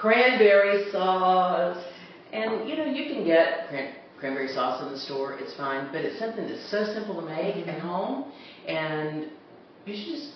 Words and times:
cranberry 0.00 0.90
sauce. 0.90 1.82
And 2.32 2.68
you 2.68 2.76
know, 2.76 2.84
you 2.84 3.12
can 3.12 3.24
get 3.24 3.68
cran- 3.68 3.94
cranberry 4.18 4.48
sauce 4.48 4.82
in 4.82 4.92
the 4.92 4.98
store, 4.98 5.38
it's 5.38 5.54
fine, 5.54 5.88
but 5.92 6.02
it's 6.02 6.18
something 6.18 6.46
that's 6.46 6.70
so 6.70 6.84
simple 6.92 7.14
to 7.20 7.26
make 7.26 7.66
at 7.66 7.80
home, 7.80 8.32
and 8.66 9.30
you 9.86 9.94
should 9.96 10.14
just 10.16 10.32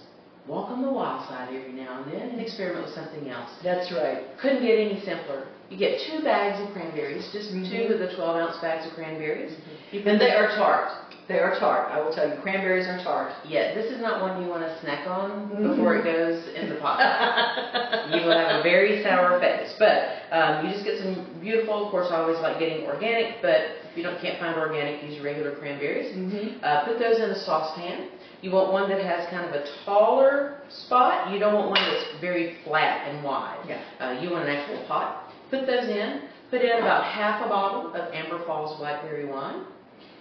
walk 0.47 0.71
on 0.71 0.83
the 0.83 0.91
wild 0.91 1.29
side 1.29 1.49
every 1.55 1.73
now 1.73 2.03
and 2.03 2.13
then 2.13 2.31
and 2.31 2.41
experiment 2.41 2.87
with 2.87 2.95
something 2.95 3.29
else. 3.29 3.51
That's 3.63 3.93
right. 3.93 4.25
Couldn't 4.41 4.63
get 4.63 4.79
any 4.79 5.01
simpler. 5.05 5.47
You 5.71 5.77
get 5.79 6.01
two 6.01 6.23
bags 6.23 6.61
of 6.67 6.73
cranberries, 6.75 7.31
just 7.33 7.51
two 7.51 7.57
Mhm. 7.59 7.91
of 7.93 7.99
the 7.99 8.15
12 8.15 8.37
ounce 8.37 8.57
bags 8.59 8.87
of 8.87 8.93
cranberries. 8.95 9.55
Can 9.91 10.07
And 10.07 10.21
they 10.21 10.31
are 10.31 10.49
tart. 10.49 10.91
They 11.29 11.39
are 11.39 11.59
tart. 11.59 11.91
I 11.93 12.01
will 12.01 12.13
tell 12.13 12.29
you, 12.29 12.35
cranberries 12.43 12.87
are 12.89 12.99
tart. 13.05 13.33
Yeah, 13.47 13.75
this 13.75 13.87
is 13.93 14.01
not 14.01 14.21
one 14.21 14.43
you 14.43 14.49
want 14.49 14.63
to 14.67 14.81
snack 14.81 15.07
on 15.07 15.49
Mhm. 15.55 15.71
before 15.71 15.95
it 15.97 16.05
goes 16.05 16.43
in 16.55 16.69
the 16.69 16.77
pot. 16.77 16.99
you 18.13 18.27
will 18.27 18.37
have 18.37 18.59
a 18.59 18.63
very 18.63 19.03
sour 19.03 19.39
face. 19.41 19.73
But 19.79 20.19
um, 20.33 20.67
you 20.67 20.73
just 20.73 20.85
get 20.85 20.99
some 20.99 21.25
beautiful. 21.41 21.87
Of 21.87 21.91
course, 21.91 22.09
I 22.11 22.17
always 22.17 22.39
like 22.41 22.59
getting 22.59 22.87
organic, 22.87 23.41
but 23.41 23.79
if 23.91 23.97
you 23.97 24.03
don't 24.03 24.21
can't 24.21 24.39
find 24.41 24.57
organic, 24.59 25.03
use 25.05 25.23
regular 25.23 25.53
cranberries. 25.55 26.13
Mhm. 26.17 26.59
Uh, 26.63 26.85
put 26.85 26.99
those 26.99 27.19
in 27.19 27.31
a 27.31 27.39
saucepan. 27.39 28.09
You 28.43 28.51
want 28.51 28.73
one 28.73 28.89
that 28.91 29.01
has 29.01 29.29
kind 29.31 29.47
of 29.47 29.55
a 29.55 29.65
taller 29.85 30.55
spot. 30.69 31.31
You 31.31 31.39
don't 31.39 31.55
want 31.55 31.71
one 31.71 31.81
that's 31.81 32.21
very 32.21 32.57
flat 32.65 33.07
and 33.09 33.23
wide. 33.23 33.59
Yeah. 33.69 33.79
Uh, 34.01 34.13
you 34.21 34.31
want 34.31 34.49
an 34.49 34.57
actual 34.57 34.79
pot. 34.89 35.31
Put 35.51 35.67
those 35.67 35.87
in. 35.89 36.23
Put 36.51 36.63
in 36.63 36.79
about 36.83 37.05
half 37.05 37.47
a 37.47 37.49
bottle 37.49 37.95
of 37.95 38.13
Amber 38.13 38.41
Falls 38.45 38.77
Blackberry 38.79 39.25
wine. 39.25 39.61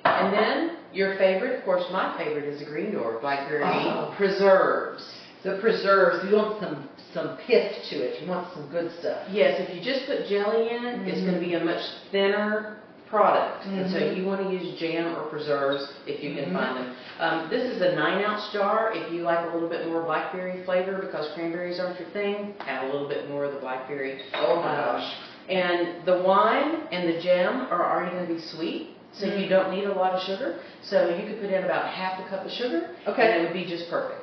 And 0.06 0.34
then 0.34 0.78
your 0.94 1.18
favorite, 1.18 1.60
of 1.60 1.66
course, 1.66 1.84
my 1.92 2.18
favorite 2.18 2.46
is 2.46 2.62
a 2.62 2.66
Green 2.66 2.92
Door 2.94 3.20
Blackberry 3.22 3.64
Oh. 3.64 4.14
Preserves. 4.18 5.04
The 5.44 5.58
preserves, 5.60 6.30
you 6.30 6.36
want 6.36 6.60
some, 6.62 6.88
some 7.14 7.38
pith 7.48 7.72
to 7.90 7.96
it. 7.96 8.22
You 8.22 8.30
want 8.30 8.54
some 8.54 8.70
good 8.70 8.92
stuff. 9.00 9.28
Yes, 9.32 9.60
if 9.60 9.74
you 9.76 9.82
just 9.82 10.06
put 10.06 10.28
jelly 10.28 10.70
in 10.70 10.86
it, 10.86 11.08
it's 11.08 11.22
going 11.22 11.34
to 11.34 11.40
be 11.40 11.56
a 11.56 11.64
much 11.64 11.82
thinner 12.12 12.78
product. 13.10 13.66
And 13.66 13.92
so 13.92 13.98
Mhm. 14.00 14.16
you 14.18 14.26
want 14.26 14.42
to 14.48 14.50
use 14.54 14.80
jam 14.80 15.18
or 15.18 15.24
preserves 15.24 15.92
if 16.06 16.24
you 16.24 16.34
can 16.36 16.52
Mhm. 16.52 16.54
find 16.54 16.78
them. 16.78 16.96
Um, 17.20 17.50
this 17.50 17.64
is 17.64 17.82
a 17.82 17.94
nine 17.96 18.24
ounce 18.24 18.50
jar. 18.54 18.94
If 18.96 19.12
you 19.12 19.24
like 19.24 19.40
a 19.50 19.54
little 19.54 19.68
bit 19.68 19.88
more 19.90 20.02
blackberry 20.04 20.62
flavor 20.64 20.94
because 20.94 21.30
cranberries 21.34 21.80
aren't 21.80 22.00
your 22.00 22.08
thing, 22.10 22.54
add 22.66 22.84
a 22.84 22.88
little 22.92 23.10
bit 23.10 23.28
more 23.30 23.44
of 23.46 23.54
the 23.54 23.60
blackberry. 23.60 24.22
Oh 24.36 24.58
my 24.58 24.76
gosh. 24.76 25.14
And 25.50 26.06
the 26.06 26.20
wine 26.20 26.84
and 26.92 27.10
the 27.10 27.20
jam 27.20 27.68
are 27.70 27.84
already 27.92 28.12
going 28.16 28.28
to 28.28 28.34
be 28.36 28.40
sweet, 28.40 28.96
so 29.14 29.26
you 29.26 29.48
don't 29.50 29.72
need 29.76 29.86
a 29.86 29.94
lot 29.94 30.14
of 30.14 30.22
sugar. 30.24 30.60
So 30.84 31.10
you 31.10 31.28
could 31.28 31.42
put 31.42 31.50
in 31.52 31.64
about 31.64 31.88
half 31.94 32.20
a 32.26 32.30
cup 32.30 32.46
of 32.46 32.52
sugar, 32.52 32.96
Okay. 33.08 33.22
and 33.22 33.42
it 33.42 33.44
would 33.46 33.54
be 33.54 33.66
just 33.70 33.90
perfect. 33.90 34.22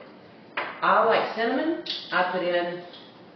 I 0.56 1.04
like 1.04 1.34
cinnamon. 1.34 1.84
I 2.12 2.30
put 2.32 2.42
in, 2.42 2.82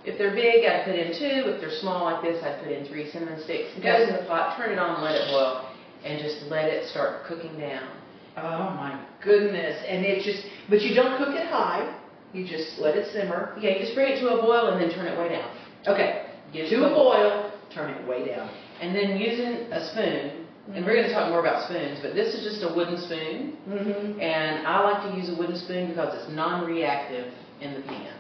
if 0.04 0.16
they're 0.18 0.34
big, 0.34 0.64
I'd 0.64 0.84
put 0.84 0.94
in 0.94 1.12
two. 1.18 1.50
If 1.50 1.60
they're 1.60 1.78
small 1.80 2.04
like 2.04 2.22
this, 2.22 2.42
I'd 2.42 2.62
put 2.62 2.72
in 2.72 2.86
three 2.86 3.10
cinnamon 3.10 3.40
sticks. 3.44 3.70
It 3.76 3.82
goes 3.82 4.08
in 4.08 4.14
the 4.16 4.22
pot, 4.28 4.56
turn 4.56 4.72
it 4.72 4.78
on, 4.78 5.02
let 5.02 5.14
it 5.14 5.28
boil, 5.30 5.68
and 6.04 6.20
just 6.22 6.46
let 6.50 6.66
it 6.66 6.88
start 6.90 7.24
cooking 7.26 7.58
down. 7.58 7.88
Oh 8.36 8.70
my 8.78 8.98
goodness. 9.22 9.76
And 9.86 10.04
it 10.06 10.24
just, 10.24 10.42
but 10.70 10.80
you 10.82 10.94
don't 10.94 11.18
cook 11.18 11.34
it 11.34 11.46
high. 11.48 11.98
You 12.32 12.46
just 12.48 12.78
let 12.78 12.96
it 12.96 13.12
simmer. 13.12 13.54
Yeah, 13.60 13.70
you 13.70 13.80
just 13.80 13.94
bring 13.94 14.10
it 14.12 14.20
to 14.20 14.28
a 14.30 14.40
boil 14.40 14.68
and 14.72 14.80
then 14.80 14.90
turn 14.96 15.06
it 15.06 15.18
way 15.18 15.28
down. 15.28 15.50
Okay. 15.86 16.26
Get 16.52 16.64
it 16.66 16.70
To 16.70 16.84
a 16.86 16.90
boil, 16.90 17.52
turn 17.74 17.90
it 17.90 18.08
way 18.08 18.24
down. 18.26 18.48
And 18.80 18.94
then 18.96 19.18
using 19.18 19.70
a 19.70 19.84
spoon, 19.92 20.41
and 20.72 20.86
we're 20.86 20.94
going 20.94 21.08
to 21.08 21.12
talk 21.12 21.28
more 21.28 21.40
about 21.40 21.64
spoons, 21.68 21.98
but 22.02 22.14
this 22.14 22.34
is 22.34 22.44
just 22.44 22.62
a 22.62 22.72
wooden 22.74 22.98
spoon. 23.00 23.56
Mm-hmm. 23.68 24.20
And 24.20 24.66
I 24.66 24.80
like 24.80 25.10
to 25.10 25.18
use 25.18 25.28
a 25.28 25.36
wooden 25.38 25.56
spoon 25.58 25.88
because 25.88 26.14
it's 26.14 26.30
non-reactive 26.32 27.32
in 27.60 27.74
the 27.74 27.80
pan. 27.82 28.14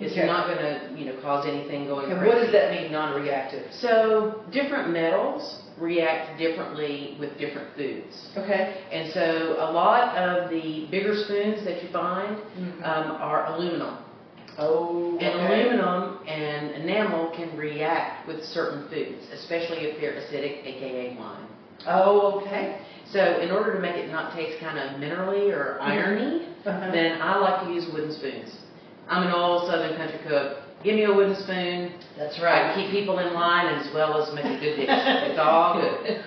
It's 0.00 0.12
Okay. 0.12 0.26
not 0.26 0.46
going 0.46 0.58
to, 0.62 0.94
you 0.96 1.06
know, 1.06 1.20
cause 1.20 1.44
anything 1.44 1.86
going 1.86 2.08
And 2.10 2.20
crazy. 2.20 2.34
what 2.36 2.40
does 2.44 2.52
that 2.52 2.70
mean, 2.70 2.92
non-reactive? 2.92 3.66
So 3.72 4.44
different 4.52 4.90
metals 4.90 5.62
react 5.76 6.38
differently 6.38 7.16
with 7.18 7.36
different 7.36 7.74
foods. 7.76 8.28
Okay. 8.36 8.76
And 8.92 9.12
so 9.12 9.56
a 9.58 9.70
lot 9.72 10.16
of 10.16 10.50
the 10.50 10.86
bigger 10.92 11.16
spoons 11.16 11.64
that 11.64 11.82
you 11.82 11.88
find 11.90 12.36
Mhm. 12.38 12.82
um, 12.86 13.10
are 13.20 13.46
aluminum. 13.54 13.98
Oh, 14.56 15.18
And 15.20 15.34
aluminum 15.40 16.18
and 16.28 16.70
enamel 16.82 17.30
can 17.30 17.56
react 17.56 18.26
with 18.28 18.44
certain 18.44 18.88
foods, 18.88 19.26
especially 19.32 19.78
if 19.86 20.00
they're 20.00 20.14
acidic, 20.14 20.64
aka 20.66 21.16
wine. 21.18 21.46
Oh, 21.86 22.40
okay. 22.42 22.80
So 23.12 23.40
in 23.40 23.50
order 23.50 23.74
to 23.74 23.80
make 23.80 23.96
it 23.96 24.10
not 24.10 24.34
taste 24.34 24.60
kind 24.60 24.78
of 24.78 25.00
minerally 25.00 25.50
or 25.52 25.80
irony, 25.80 26.46
Uh-huh. 26.66 26.90
then 26.92 27.22
I 27.22 27.38
like 27.38 27.66
to 27.66 27.72
use 27.72 27.86
wooden 27.92 28.12
spoons. 28.12 28.54
I'm 29.08 29.26
an 29.26 29.32
old 29.32 29.70
Southern 29.70 29.96
country 29.96 30.18
cook. 30.28 30.58
Give 30.84 30.94
me 30.94 31.04
a 31.04 31.12
wooden 31.12 31.34
spoon. 31.34 31.92
That's 32.18 32.38
I 32.38 32.42
right. 32.44 32.74
keep 32.76 32.90
people 32.92 33.18
in 33.18 33.32
line 33.34 33.66
as 33.74 33.92
well 33.94 34.20
as 34.22 34.32
make 34.34 34.44
a 34.44 34.60
good 34.60 34.76
dish. 34.76 34.86
It's 34.90 35.38
all 35.38 35.80
good. 35.80 36.22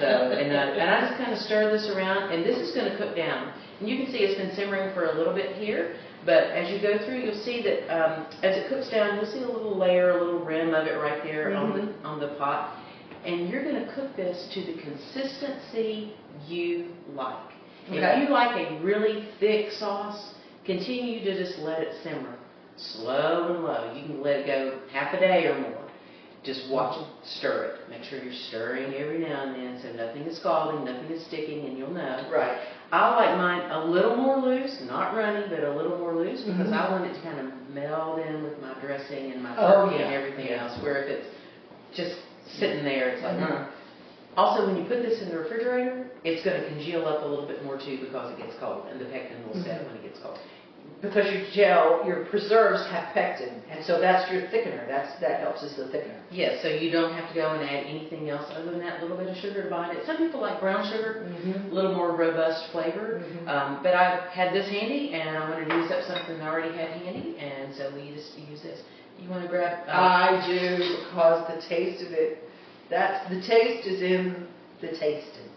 So, 0.00 0.08
and, 0.32 0.50
uh, 0.50 0.80
and 0.80 0.90
I 0.90 1.00
just 1.06 1.18
kind 1.20 1.32
of 1.32 1.38
stir 1.38 1.70
this 1.70 1.86
around, 1.94 2.32
and 2.32 2.42
this 2.44 2.56
is 2.58 2.74
going 2.74 2.90
to 2.90 2.96
cook 2.96 3.14
down. 3.14 3.52
And 3.78 3.88
you 3.88 3.96
can 4.02 4.06
see 4.10 4.18
it's 4.24 4.40
been 4.40 4.54
simmering 4.56 4.92
for 4.94 5.06
a 5.06 5.14
little 5.16 5.34
bit 5.34 5.54
here, 5.56 5.94
but 6.26 6.50
as 6.56 6.70
you 6.72 6.80
go 6.82 6.98
through, 7.04 7.20
you'll 7.20 7.44
see 7.44 7.62
that 7.62 7.86
um, 7.94 8.26
as 8.42 8.56
it 8.56 8.68
cooks 8.68 8.90
down, 8.90 9.16
you'll 9.16 9.30
see 9.30 9.42
a 9.42 9.46
little 9.46 9.76
layer, 9.76 10.18
a 10.18 10.24
little 10.24 10.44
rim 10.44 10.74
of 10.74 10.86
it 10.86 10.96
right 10.98 11.22
there 11.22 11.54
on 11.54 11.70
the 11.76 12.08
on 12.08 12.18
the 12.18 12.34
pot. 12.38 12.76
And 13.24 13.48
you're 13.50 13.62
going 13.62 13.84
to 13.84 13.92
cook 13.94 14.16
this 14.16 14.48
to 14.54 14.60
the 14.64 14.80
consistency 14.80 16.14
you 16.48 16.92
like. 17.14 17.36
Okay. 17.88 17.98
If 17.98 18.28
you 18.28 18.32
like 18.32 18.56
a 18.56 18.82
really 18.82 19.28
thick 19.40 19.72
sauce, 19.72 20.34
continue 20.64 21.24
to 21.24 21.36
just 21.36 21.58
let 21.60 21.80
it 21.80 21.94
simmer, 22.02 22.36
slow 22.76 23.54
and 23.54 23.64
low. 23.64 23.92
You 23.94 24.06
can 24.06 24.22
let 24.22 24.36
it 24.40 24.46
go 24.46 24.80
half 24.92 25.12
a 25.14 25.20
day 25.20 25.46
or 25.46 25.58
more. 25.60 25.76
Just 26.42 26.70
watch 26.70 26.96
it, 26.98 27.06
stir 27.38 27.64
it. 27.64 27.90
Make 27.90 28.02
sure 28.04 28.22
you're 28.22 28.32
stirring 28.48 28.94
every 28.94 29.18
now 29.18 29.44
and 29.44 29.54
then 29.56 29.82
so 29.82 29.92
nothing 29.92 30.22
is 30.22 30.38
scalding, 30.38 30.86
nothing 30.86 31.10
is 31.10 31.22
sticking, 31.26 31.66
and 31.66 31.76
you'll 31.76 31.90
know. 31.92 32.30
Right. 32.32 32.58
I 32.92 33.14
like 33.14 33.36
mine 33.36 33.70
a 33.70 33.84
little 33.84 34.16
more 34.16 34.38
loose, 34.38 34.80
not 34.88 35.14
runny, 35.14 35.44
but 35.50 35.62
a 35.64 35.70
little 35.70 35.98
more 35.98 36.14
loose 36.14 36.40
because 36.40 36.68
Mhm. 36.68 36.72
I 36.72 36.90
want 36.90 37.04
it 37.04 37.14
to 37.14 37.20
kind 37.20 37.40
of 37.40 37.52
meld 37.74 38.20
in 38.20 38.42
with 38.42 38.60
my 38.62 38.72
dressing 38.80 39.32
and 39.32 39.42
my 39.42 39.54
Oh, 39.58 39.86
turkey 39.90 40.02
and 40.02 40.14
everything 40.14 40.46
Yeah. 40.46 40.64
else. 40.64 40.82
Where 40.82 41.02
if 41.04 41.10
it's 41.10 41.28
just 41.94 42.16
sitting 42.58 42.84
there, 42.84 43.10
it's 43.10 43.22
like. 43.22 43.36
"Mm." 43.36 43.66
Also, 44.36 44.64
when 44.66 44.76
you 44.76 44.84
put 44.84 45.02
this 45.02 45.20
in 45.22 45.28
the 45.28 45.36
refrigerator, 45.38 46.06
it's 46.22 46.44
going 46.44 46.60
to 46.60 46.66
congeal 46.68 47.04
up 47.06 47.24
a 47.24 47.26
little 47.26 47.46
bit 47.46 47.64
more 47.64 47.76
too 47.76 47.98
because 48.00 48.30
it 48.32 48.38
gets 48.38 48.54
cold, 48.60 48.86
and 48.90 49.00
the 49.00 49.04
pectin 49.06 49.36
will 49.46 49.60
set 49.62 49.80
Mhm. 49.82 49.86
when 49.88 49.96
it 49.96 50.02
gets 50.04 50.20
cold. 50.20 50.38
Because 51.02 51.32
your 51.32 51.42
gel, 51.50 52.02
your 52.06 52.26
preserves 52.26 52.86
have 52.88 53.12
pectin, 53.14 53.62
and 53.70 53.82
so 53.84 53.98
that's 54.00 54.30
your 54.30 54.42
thickener. 54.42 54.86
That's 54.86 55.18
that 55.20 55.40
helps 55.40 55.62
as 55.64 55.74
the 55.76 55.84
thickener. 55.84 56.20
Yes, 56.30 56.60
so 56.62 56.68
you 56.68 56.90
don't 56.92 57.12
have 57.14 57.26
to 57.28 57.34
go 57.34 57.48
and 57.52 57.62
add 57.62 57.86
anything 57.86 58.28
else 58.28 58.46
other 58.54 58.70
than 58.70 58.80
that 58.80 59.00
little 59.02 59.16
bit 59.16 59.28
of 59.28 59.36
sugar 59.36 59.62
to 59.64 59.70
bind 59.70 59.96
it. 59.96 60.04
Some 60.06 60.18
people 60.18 60.40
like 60.40 60.60
brown 60.60 60.84
sugar, 60.86 61.24
Mm-hmm. 61.26 61.72
a 61.72 61.74
little 61.74 61.94
more 61.94 62.12
robust 62.12 62.66
flavor. 62.70 63.22
Mhm. 63.24 63.48
Um, 63.48 63.78
but 63.82 63.94
I 63.94 64.20
had 64.30 64.52
this 64.52 64.68
handy, 64.68 65.14
and 65.14 65.36
I 65.38 65.48
wanted 65.50 65.70
to 65.70 65.74
use 65.76 65.90
up 65.90 66.02
something 66.02 66.40
I 66.40 66.48
already 66.48 66.72
had 66.76 66.88
handy, 66.90 67.36
and 67.40 67.74
so 67.74 67.90
we 67.96 68.12
just 68.14 68.38
use 68.38 68.60
this. 68.62 68.82
You 69.20 69.28
want 69.28 69.42
to 69.42 69.48
grab? 69.48 69.86
I 69.88 70.44
do 70.46 70.78
because 71.04 71.46
the 71.48 71.68
taste 71.68 72.02
of 72.04 72.12
it, 72.12 72.38
that's 72.88 73.28
the 73.28 73.40
taste 73.42 73.86
is 73.86 74.02
in 74.02 74.46
the 74.80 74.88
tasting. 74.88 75.48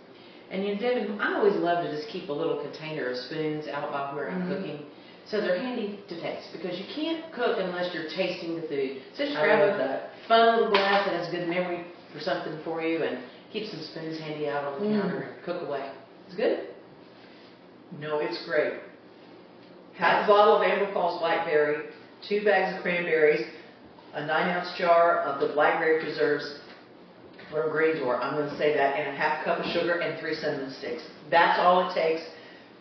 And 0.51 0.63
you 0.63 0.75
know, 0.75 0.81
Devon, 0.81 1.19
I 1.21 1.35
always 1.35 1.55
love 1.55 1.83
to 1.85 1.95
just 1.95 2.09
keep 2.09 2.29
a 2.29 2.33
little 2.33 2.61
container 2.61 3.09
of 3.09 3.17
spoons 3.17 3.67
out 3.67 3.91
by 3.91 4.13
where 4.13 4.29
I'm 4.29 4.43
Mhm. 4.43 4.57
cooking, 4.57 4.85
so 5.25 5.41
they're 5.41 5.57
handy 5.57 5.99
to 6.09 6.21
taste 6.21 6.51
because 6.51 6.77
you 6.77 6.85
can't 6.93 7.31
cook 7.31 7.57
unless 7.57 7.93
you're 7.93 8.09
tasting 8.09 8.55
the 8.59 8.67
food. 8.67 9.01
So 9.15 9.25
just 9.25 9.37
grab 9.39 9.61
a 9.61 9.77
that. 9.77 10.09
fun 10.27 10.55
little 10.55 10.69
glass 10.69 11.05
that 11.05 11.15
has 11.15 11.29
good 11.29 11.47
memory 11.47 11.85
for 12.13 12.19
something 12.19 12.57
for 12.63 12.81
you, 12.83 13.01
and 13.03 13.17
keep 13.51 13.67
some 13.67 13.79
spoons 13.81 14.19
handy 14.19 14.47
out 14.49 14.63
on 14.65 14.79
the 14.79 14.85
Mm. 14.89 15.01
counter 15.01 15.17
and 15.21 15.43
cook 15.43 15.61
away. 15.67 15.85
It's 16.27 16.35
good. 16.35 16.59
No, 17.99 18.19
it's 18.19 18.45
great. 18.45 18.73
Half 19.93 20.25
a 20.25 20.27
bottle 20.27 20.55
of 20.57 20.63
Amber 20.63 20.91
Falls 20.91 21.19
blackberry, 21.19 21.85
two 22.27 22.43
bags 22.43 22.75
of 22.75 22.81
cranberries, 22.81 23.45
a 24.13 24.25
nine 24.25 24.49
ounce 24.49 24.77
jar 24.77 25.21
of 25.21 25.39
the 25.41 25.53
blackberry 25.53 26.03
preserves 26.03 26.59
from 27.51 27.69
Green 27.71 27.97
Door. 27.97 28.21
I'm 28.21 28.35
going 28.37 28.49
to 28.49 28.57
say 28.57 28.75
that, 28.75 28.95
and 28.97 29.09
a 29.09 29.17
half 29.17 29.43
cup 29.45 29.59
of 29.59 29.65
sugar 29.71 29.99
and 29.99 30.19
three 30.19 30.35
cinnamon 30.35 30.73
sticks. 30.79 31.03
That's 31.29 31.59
all 31.59 31.89
it 31.89 31.93
takes. 31.93 32.21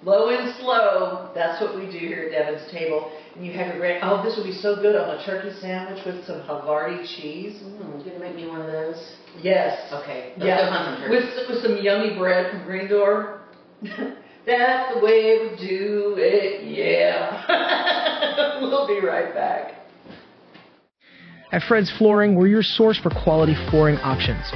low 0.03 0.29
and 0.31 0.55
slow. 0.61 1.31
That's 1.35 1.61
what 1.61 1.77
we 1.77 1.87
do 1.87 1.99
here 1.99 2.25
at 2.25 2.33
Devon's 2.33 2.71
Table. 2.73 3.13
And 3.35 3.47
you 3.47 3.53
have 3.53 3.75
your 3.75 3.83
red. 3.83 4.01
Oh, 4.03 4.23
this 4.23 4.37
would 4.37 4.45
be 4.45 4.53
so 4.53 4.77
good 4.77 4.97
on 4.97 5.17
a 5.19 5.25
turkey 5.25 5.55
sandwich 5.61 6.05
with 6.05 6.25
some 6.27 6.41
Havarti 6.43 7.07
cheese. 7.17 7.63
Mm, 7.63 8.05
you 8.05 8.11
gonna 8.11 8.25
make 8.25 8.37
me 8.37 8.49
one 8.49 8.61
of 8.61 8.67
those? 8.67 9.17
Yes. 9.43 9.93
Okay. 9.93 10.35
Let's 10.37 10.47
Yeah. 10.47 11.09
With 11.09 11.49
with 11.49 11.63
some 11.63 11.79
yummy 11.81 12.17
bread 12.19 12.51
from 12.51 12.65
Green 12.65 12.89
Door. 12.89 13.41
That's 14.45 14.95
the 14.95 15.01
way 15.01 15.39
we 15.43 15.57
do 15.57 16.15
it. 16.19 16.65
Yeah. 16.65 18.61
we'll 18.61 18.87
be 18.87 19.05
right 19.05 19.33
back. 19.35 19.75
At 21.53 21.63
Fred's 21.65 21.91
Flooring, 21.99 22.35
we're 22.35 22.47
your 22.47 22.63
source 22.63 22.99
for 22.99 23.11
quality 23.11 23.55
flooring 23.69 23.99
options. 23.99 24.51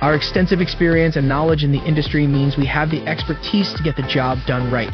Our 0.00 0.16
extensive 0.16 0.60
experience 0.60 1.14
and 1.16 1.28
knowledge 1.28 1.62
in 1.62 1.70
the 1.70 1.78
industry 1.84 2.26
means 2.26 2.56
we 2.56 2.66
have 2.66 2.90
the 2.90 3.06
expertise 3.06 3.72
to 3.74 3.82
get 3.84 3.94
the 3.96 4.02
job 4.02 4.38
done 4.46 4.70
right. 4.72 4.90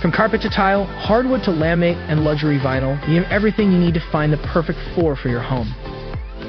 From 0.00 0.10
carpet 0.10 0.40
to 0.42 0.50
tile, 0.50 0.84
hardwood 0.84 1.42
to 1.44 1.50
laminate, 1.50 1.96
and 2.08 2.24
luxury 2.24 2.58
vinyl, 2.58 2.96
we 3.08 3.16
have 3.16 3.26
everything 3.30 3.72
you 3.72 3.78
need 3.78 3.94
to 3.94 4.10
find 4.10 4.32
the 4.32 4.38
perfect 4.38 4.78
floor 4.94 5.16
for 5.16 5.28
your 5.28 5.42
home. 5.42 5.68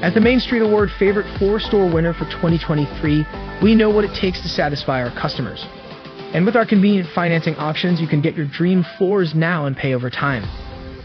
As 0.02 0.14
the 0.14 0.20
Main 0.20 0.40
Street 0.40 0.62
Award 0.62 0.90
favorite 0.98 1.26
floor 1.38 1.60
store 1.60 1.92
winner 1.92 2.14
for 2.14 2.24
2023, 2.26 3.26
we 3.62 3.74
know 3.74 3.90
what 3.90 4.04
it 4.04 4.14
takes 4.14 4.40
to 4.42 4.48
satisfy 4.48 5.02
our 5.02 5.10
customers. 5.20 5.66
And 6.34 6.44
with 6.44 6.56
our 6.56 6.66
convenient 6.66 7.08
financing 7.14 7.54
options, 7.56 8.00
you 8.00 8.06
can 8.06 8.20
get 8.20 8.34
your 8.34 8.46
dream 8.46 8.84
floors 8.98 9.32
now 9.34 9.64
and 9.64 9.74
pay 9.74 9.94
over 9.94 10.10
time. 10.10 10.44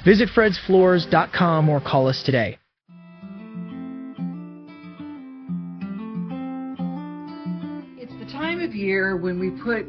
Visit 0.03 0.29
fredsfloors.com 0.35 1.69
or 1.69 1.79
call 1.79 2.07
us 2.07 2.21
today. 2.23 2.57
It's 7.97 8.13
the 8.19 8.29
time 8.31 8.59
of 8.59 8.75
year 8.75 9.15
when 9.15 9.39
we 9.39 9.51
put 9.63 9.87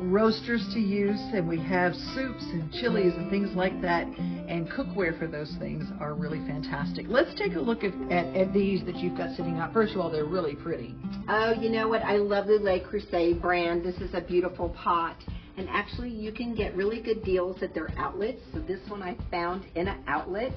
roasters 0.00 0.66
to 0.72 0.80
use 0.80 1.20
and 1.34 1.46
we 1.46 1.58
have 1.58 1.92
soups 2.14 2.42
and 2.42 2.72
chilies 2.72 3.12
and 3.16 3.30
things 3.30 3.54
like 3.54 3.80
that 3.82 4.06
and 4.06 4.68
cookware 4.70 5.16
for 5.18 5.26
those 5.26 5.54
things 5.58 5.84
are 6.00 6.14
really 6.14 6.38
fantastic. 6.46 7.06
Let's 7.08 7.38
take 7.38 7.54
a 7.54 7.60
look 7.60 7.84
at, 7.84 7.92
at, 8.10 8.34
at 8.34 8.52
these 8.52 8.84
that 8.86 8.96
you've 8.96 9.16
got 9.16 9.36
sitting 9.36 9.58
out. 9.58 9.72
First 9.72 9.94
of 9.94 10.00
all, 10.00 10.10
they're 10.10 10.24
really 10.24 10.56
pretty. 10.56 10.94
Oh, 11.28 11.52
you 11.52 11.68
know 11.68 11.88
what? 11.88 12.02
I 12.02 12.16
love 12.16 12.46
the 12.46 12.54
Le 12.54 12.80
Creuset 12.80 13.40
brand. 13.40 13.84
This 13.84 13.96
is 13.96 14.14
a 14.14 14.20
beautiful 14.20 14.70
pot. 14.70 15.16
And 15.56 15.68
actually, 15.68 16.08
you 16.08 16.32
can 16.32 16.54
get 16.54 16.74
really 16.74 17.02
good 17.02 17.22
deals 17.22 17.62
at 17.62 17.74
their 17.74 17.90
outlets. 17.98 18.40
So 18.54 18.60
this 18.60 18.80
one 18.88 19.02
I 19.02 19.16
found 19.30 19.66
in 19.74 19.88
an 19.88 20.02
outlet. 20.06 20.52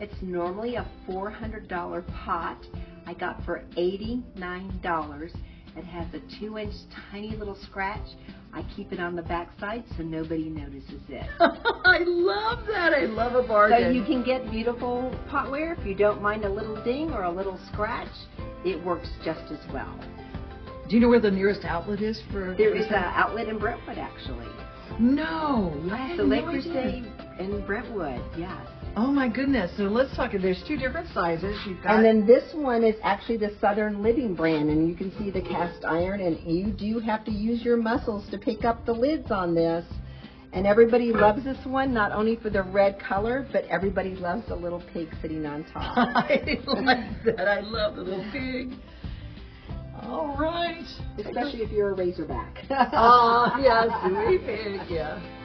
It's 0.00 0.14
normally 0.20 0.76
a 0.76 0.88
$400 1.08 2.06
pot. 2.24 2.58
I 3.06 3.14
got 3.14 3.44
for 3.44 3.64
$89. 3.76 5.32
It 5.78 5.84
has 5.84 6.06
a 6.12 6.20
two-inch 6.40 6.74
tiny 7.10 7.36
little 7.36 7.56
scratch. 7.70 8.06
I 8.52 8.64
keep 8.74 8.92
it 8.92 8.98
on 8.98 9.14
the 9.14 9.22
backside 9.22 9.84
so 9.96 10.02
nobody 10.02 10.48
notices 10.48 11.00
it. 11.08 11.24
I 11.40 11.98
love 12.04 12.66
that. 12.66 12.92
I 12.94 13.04
love 13.04 13.34
a 13.34 13.42
So 13.42 13.48
bargain. 13.48 13.94
you 13.94 14.04
can 14.04 14.24
get 14.24 14.50
beautiful 14.50 15.14
potware 15.30 15.78
if 15.78 15.86
you 15.86 15.94
don't 15.94 16.20
mind 16.20 16.44
a 16.44 16.48
little 16.48 16.82
ding 16.82 17.10
or 17.12 17.24
a 17.24 17.30
little 17.30 17.58
scratch. 17.72 18.08
It 18.64 18.82
works 18.84 19.08
just 19.24 19.52
as 19.52 19.58
well. 19.72 19.98
Do 20.88 20.96
you 20.96 21.00
know 21.00 21.08
where 21.08 21.20
the 21.20 21.30
nearest 21.30 21.64
outlet 21.64 22.00
is 22.00 22.20
for? 22.32 22.54
There 22.56 22.74
is 22.74 22.86
an 22.86 22.94
outlet 22.94 23.48
in 23.48 23.58
Brentwood 23.58 23.98
actually. 23.98 24.48
No. 24.98 25.72
I 25.92 26.16
The 26.16 26.24
no 26.24 26.36
Le 26.36 26.42
Creuset 26.42 27.38
in 27.38 27.64
Brentwood, 27.66 28.20
yes. 28.36 28.66
Oh 29.00 29.12
my 29.12 29.28
goodness. 29.28 29.70
So 29.76 29.84
let's 29.84 30.14
talk. 30.16 30.32
There's 30.32 30.60
two 30.66 30.76
different 30.76 31.08
sizes. 31.14 31.56
You've 31.64 31.80
got. 31.84 31.94
And 31.94 32.04
then 32.04 32.26
this 32.26 32.52
one 32.52 32.82
is 32.82 32.96
actually 33.04 33.36
the 33.36 33.56
Southern 33.60 34.02
Living 34.02 34.34
brand, 34.34 34.70
and 34.70 34.88
you 34.88 34.96
can 34.96 35.16
see 35.16 35.30
the 35.30 35.40
cast 35.40 35.84
iron, 35.84 36.20
and 36.20 36.36
you 36.44 36.72
do 36.72 36.98
have 36.98 37.24
to 37.26 37.30
use 37.30 37.62
your 37.62 37.76
muscles 37.76 38.28
to 38.32 38.38
pick 38.38 38.64
up 38.64 38.84
the 38.86 38.92
lids 38.92 39.30
on 39.30 39.54
this. 39.54 39.84
And 40.52 40.66
everybody 40.66 41.12
loves 41.12 41.44
this 41.44 41.64
one, 41.64 41.94
not 41.94 42.10
only 42.10 42.34
for 42.42 42.50
the 42.50 42.64
red 42.64 42.98
color, 42.98 43.46
but 43.52 43.66
everybody 43.66 44.16
loves 44.16 44.48
the 44.48 44.56
little 44.56 44.82
pig 44.92 45.08
sitting 45.22 45.46
on 45.46 45.64
top. 45.72 45.96
I 45.96 46.58
like 46.66 47.24
that. 47.24 47.46
I 47.46 47.60
love 47.60 47.94
the 47.94 48.02
little 48.02 48.28
pig. 48.32 48.72
All 50.02 50.36
right. 50.36 50.86
Especially 51.18 51.62
if 51.62 51.70
you're 51.70 51.90
a 51.90 51.94
razorback. 51.94 52.64
Ah, 52.70 53.58
yes, 53.60 54.26
sweet 54.26 54.44
pig, 54.44 54.80
yeah. 54.90 55.37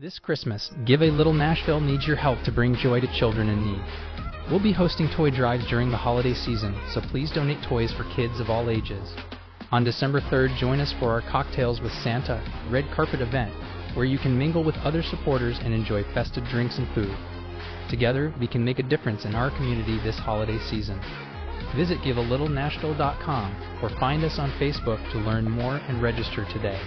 This 0.00 0.18
Christmas, 0.18 0.70
Give 0.86 1.02
a 1.02 1.10
Little 1.10 1.34
Nashville 1.34 1.78
needs 1.78 2.06
your 2.06 2.16
help 2.16 2.42
to 2.44 2.52
bring 2.52 2.74
joy 2.74 3.00
to 3.00 3.18
children 3.18 3.50
in 3.50 3.62
need. 3.62 3.84
We'll 4.50 4.58
be 4.58 4.72
hosting 4.72 5.10
toy 5.14 5.28
drives 5.28 5.68
during 5.68 5.90
the 5.90 5.98
holiday 5.98 6.32
season, 6.32 6.74
so 6.94 7.02
please 7.02 7.30
donate 7.30 7.62
toys 7.62 7.92
for 7.92 8.10
kids 8.16 8.40
of 8.40 8.48
all 8.48 8.70
ages. 8.70 9.12
On 9.70 9.84
December 9.84 10.22
3rd, 10.22 10.56
join 10.56 10.80
us 10.80 10.94
for 10.98 11.10
our 11.10 11.20
Cocktails 11.30 11.82
with 11.82 11.92
Santa 11.92 12.42
red 12.70 12.86
carpet 12.96 13.20
event, 13.20 13.52
where 13.94 14.06
you 14.06 14.16
can 14.18 14.38
mingle 14.38 14.64
with 14.64 14.74
other 14.76 15.02
supporters 15.02 15.58
and 15.60 15.74
enjoy 15.74 16.02
festive 16.14 16.44
drinks 16.44 16.78
and 16.78 16.88
food. 16.94 17.14
Together, 17.90 18.32
we 18.40 18.46
can 18.46 18.64
make 18.64 18.78
a 18.78 18.88
difference 18.88 19.26
in 19.26 19.34
our 19.34 19.54
community 19.54 19.98
this 20.02 20.18
holiday 20.18 20.58
season. 20.70 20.98
Visit 21.76 21.98
givealittle.nashville.com 21.98 23.80
or 23.82 23.90
find 24.00 24.24
us 24.24 24.38
on 24.38 24.50
Facebook 24.52 25.12
to 25.12 25.18
learn 25.18 25.44
more 25.44 25.76
and 25.76 26.00
register 26.00 26.46
today. 26.54 26.80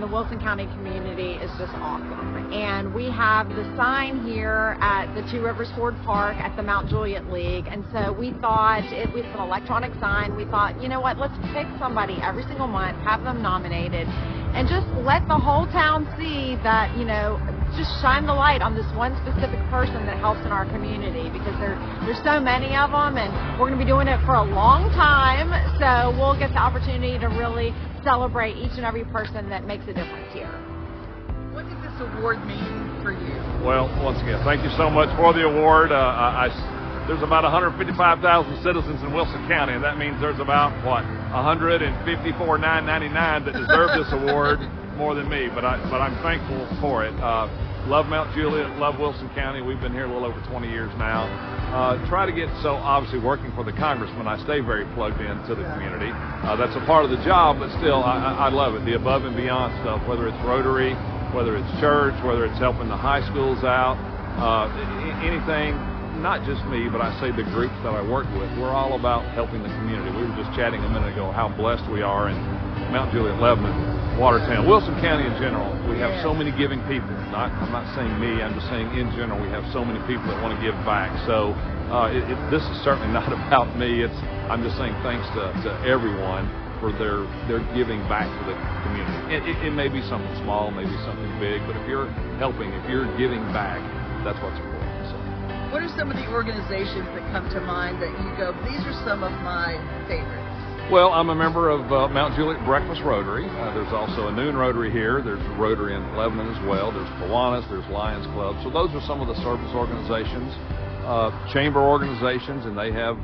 And 0.00 0.08
the 0.08 0.14
Wilson 0.14 0.40
County 0.40 0.64
community 0.80 1.32
is 1.44 1.50
just 1.58 1.72
awesome. 1.76 2.52
And 2.54 2.94
we 2.94 3.10
have 3.10 3.48
the 3.50 3.64
sign 3.76 4.24
here 4.24 4.78
at 4.80 5.12
the 5.14 5.20
Two 5.30 5.44
Rivers 5.44 5.68
Ford 5.76 5.94
Park 6.04 6.36
at 6.36 6.56
the 6.56 6.62
Mount 6.62 6.88
Juliet 6.88 7.28
League. 7.30 7.66
And 7.68 7.84
so 7.92 8.10
we 8.10 8.32
thought 8.40 8.80
it 8.84 9.12
was 9.12 9.24
an 9.36 9.40
electronic 9.40 9.92
sign. 10.00 10.36
We 10.36 10.46
thought, 10.46 10.80
you 10.80 10.88
know 10.88 11.02
what, 11.02 11.18
let's 11.18 11.36
pick 11.52 11.66
somebody 11.78 12.16
every 12.22 12.44
single 12.44 12.66
month, 12.66 12.96
have 13.04 13.22
them 13.24 13.42
nominated, 13.42 14.08
and 14.56 14.66
just 14.68 14.88
let 15.04 15.26
the 15.28 15.36
whole 15.36 15.66
town 15.68 16.08
see 16.16 16.56
that, 16.64 16.96
you 16.96 17.04
know, 17.04 17.36
just 17.76 17.92
shine 18.00 18.26
the 18.26 18.34
light 18.34 18.62
on 18.62 18.74
this 18.74 18.88
one 18.96 19.14
specific 19.22 19.60
person 19.70 20.06
that 20.08 20.18
helps 20.18 20.40
in 20.42 20.50
our 20.50 20.66
community 20.72 21.30
because 21.30 21.54
there 21.62 21.78
there's 22.02 22.18
so 22.26 22.40
many 22.42 22.74
of 22.74 22.90
them 22.90 23.14
and 23.14 23.30
we're 23.60 23.70
going 23.70 23.78
to 23.78 23.84
be 23.84 23.86
doing 23.86 24.08
it 24.10 24.18
for 24.26 24.34
a 24.34 24.42
long 24.42 24.90
time 24.90 25.54
so 25.78 26.10
we'll 26.18 26.34
get 26.34 26.50
the 26.50 26.58
opportunity 26.58 27.14
to 27.14 27.30
really 27.30 27.70
celebrate 28.04 28.56
each 28.56 28.72
and 28.76 28.84
every 28.84 29.04
person 29.06 29.48
that 29.50 29.64
makes 29.66 29.84
a 29.84 29.92
difference 29.94 30.32
here. 30.32 30.50
What 31.52 31.64
does 31.68 31.80
this 31.82 31.92
award 32.00 32.44
mean 32.46 33.00
for 33.02 33.12
you? 33.12 33.34
Well, 33.64 33.88
once 34.02 34.20
again, 34.22 34.40
thank 34.44 34.62
you 34.64 34.70
so 34.76 34.88
much 34.88 35.14
for 35.16 35.32
the 35.32 35.44
award. 35.44 35.92
Uh, 35.92 35.96
I, 35.96 36.46
I- 36.48 36.76
there's 37.08 37.22
about 37.24 37.42
155,000 37.42 38.62
citizens 38.62 39.02
in 39.02 39.12
Wilson 39.12 39.42
County, 39.48 39.72
and 39.74 39.82
that 39.82 39.98
means 39.98 40.20
there's 40.20 40.38
about 40.38 40.70
what 40.86 41.02
154,999 41.34 43.44
that 43.44 43.52
deserve 43.52 43.90
this 43.98 44.06
award 44.14 44.60
more 44.94 45.16
than 45.16 45.28
me. 45.28 45.48
But 45.52 45.64
I, 45.64 45.80
but 45.90 45.98
I'm 45.98 46.14
thankful 46.22 46.68
for 46.80 47.02
it. 47.04 47.12
Uh, 47.18 47.48
love 47.86 48.06
Mount 48.06 48.34
Juliet, 48.34 48.78
love 48.78 48.98
Wilson 48.98 49.30
County. 49.34 49.62
We've 49.62 49.80
been 49.80 49.92
here 49.92 50.04
a 50.04 50.12
little 50.12 50.26
over 50.26 50.40
20 50.50 50.68
years 50.68 50.90
now. 50.98 51.24
Uh, 51.70 51.94
try 52.08 52.26
to 52.26 52.32
get 52.32 52.48
so 52.62 52.74
obviously 52.74 53.20
working 53.20 53.52
for 53.54 53.62
the 53.62 53.72
congressman, 53.72 54.26
I 54.26 54.42
stay 54.42 54.60
very 54.60 54.84
plugged 54.94 55.20
into 55.20 55.54
the 55.54 55.62
community. 55.74 56.10
Uh, 56.10 56.56
that's 56.56 56.74
a 56.74 56.84
part 56.84 57.04
of 57.04 57.10
the 57.10 57.22
job, 57.22 57.62
but 57.62 57.70
still, 57.78 58.02
I, 58.02 58.18
I 58.18 58.32
I 58.46 58.48
love 58.50 58.74
it. 58.74 58.84
The 58.84 58.94
above 58.98 59.24
and 59.24 59.36
beyond 59.36 59.70
stuff, 59.86 60.02
whether 60.08 60.26
it's 60.26 60.40
Rotary, 60.42 60.98
whether 61.30 61.56
it's 61.56 61.70
church, 61.78 62.14
whether 62.26 62.44
it's 62.44 62.58
helping 62.58 62.88
the 62.88 62.98
high 62.98 63.22
schools 63.30 63.62
out, 63.62 63.94
uh, 64.42 64.66
anything. 65.22 65.78
Not 66.20 66.44
just 66.44 66.60
me, 66.66 66.90
but 66.90 67.00
I 67.00 67.14
say 67.22 67.30
the 67.32 67.46
groups 67.54 67.72
that 67.86 67.94
I 67.94 68.02
work 68.02 68.26
with. 68.34 68.50
We're 68.58 68.74
all 68.74 68.98
about 68.98 69.24
helping 69.32 69.62
the 69.62 69.72
community. 69.80 70.10
We 70.10 70.28
were 70.28 70.36
just 70.36 70.52
chatting 70.52 70.82
a 70.82 70.90
minute 70.90 71.14
ago 71.14 71.30
how 71.32 71.48
blessed 71.48 71.88
we 71.88 72.02
are 72.02 72.28
in 72.28 72.36
Mount 72.92 73.14
Juliet, 73.14 73.40
Lebanon, 73.40 73.72
Watertown, 74.20 74.68
Wilson 74.68 74.92
County 75.00 75.24
in 75.24 75.32
general. 75.40 75.72
We 75.88 75.96
have 75.96 76.12
so 76.20 76.36
many 76.36 76.52
giving 76.52 76.76
people. 76.84 77.08
Not, 77.32 77.48
I'm 77.56 77.72
not 77.72 77.88
saying 77.96 78.12
me. 78.20 78.44
I'm 78.44 78.52
just 78.52 78.68
saying 78.68 78.92
in 78.92 79.08
general 79.16 79.40
we 79.40 79.48
have 79.48 79.64
so 79.72 79.80
many 79.80 79.96
people 80.04 80.28
that 80.28 80.36
want 80.44 80.52
to 80.52 80.60
give 80.60 80.76
back. 80.84 81.08
So 81.24 81.56
uh, 81.88 82.12
it, 82.12 82.28
it, 82.28 82.36
this 82.52 82.60
is 82.60 82.76
certainly 82.84 83.08
not 83.16 83.32
about 83.32 83.72
me. 83.80 84.04
It's 84.04 84.20
I'm 84.52 84.60
just 84.60 84.76
saying 84.76 84.92
thanks 85.00 85.24
to, 85.40 85.48
to 85.64 85.70
everyone 85.88 86.52
for 86.84 86.92
their 87.00 87.24
their 87.48 87.64
giving 87.72 88.04
back 88.12 88.28
to 88.28 88.42
the 88.44 88.56
community. 88.84 89.40
It, 89.40 89.40
it, 89.56 89.72
it 89.72 89.72
may 89.72 89.88
be 89.88 90.04
something 90.04 90.36
small, 90.44 90.68
maybe 90.68 90.92
something 91.08 91.32
big, 91.40 91.64
but 91.64 91.80
if 91.80 91.88
you're 91.88 92.12
helping, 92.36 92.68
if 92.76 92.84
you're 92.92 93.08
giving 93.16 93.40
back, 93.56 93.80
that's 94.20 94.36
what's 94.44 94.60
important. 94.60 95.00
So. 95.08 95.16
What 95.72 95.80
are 95.80 95.92
some 95.96 96.12
of 96.12 96.20
the 96.20 96.28
organizations 96.28 97.08
that 97.16 97.24
come 97.32 97.48
to 97.56 97.60
mind 97.64 98.04
that 98.04 98.12
you 98.20 98.28
go, 98.36 98.52
these 98.68 98.84
are 98.84 98.96
some 99.00 99.24
of 99.24 99.32
my 99.40 99.80
favorites? 100.04 100.59
Well, 100.90 101.12
I'm 101.12 101.30
a 101.30 101.36
member 101.36 101.70
of 101.70 101.86
uh, 101.92 102.08
Mount 102.08 102.34
Juliet 102.34 102.66
Breakfast 102.66 103.02
Rotary. 103.06 103.46
Uh, 103.46 103.72
there's 103.74 103.94
also 103.94 104.26
a 104.26 104.32
Noon 104.34 104.56
Rotary 104.56 104.90
here. 104.90 105.22
There's 105.22 105.38
a 105.38 105.54
Rotary 105.54 105.94
in 105.94 106.02
Lebanon 106.16 106.50
as 106.50 106.58
well. 106.66 106.90
There's 106.90 107.06
Kiwanis. 107.22 107.62
There's 107.70 107.86
Lions 107.94 108.26
Club. 108.34 108.58
So 108.66 108.74
those 108.74 108.90
are 108.98 109.00
some 109.06 109.22
of 109.22 109.30
the 109.30 109.38
service 109.38 109.70
organizations, 109.70 110.50
uh, 111.06 111.30
chamber 111.54 111.78
organizations, 111.78 112.66
and 112.66 112.74
they 112.74 112.90
have 112.90 113.14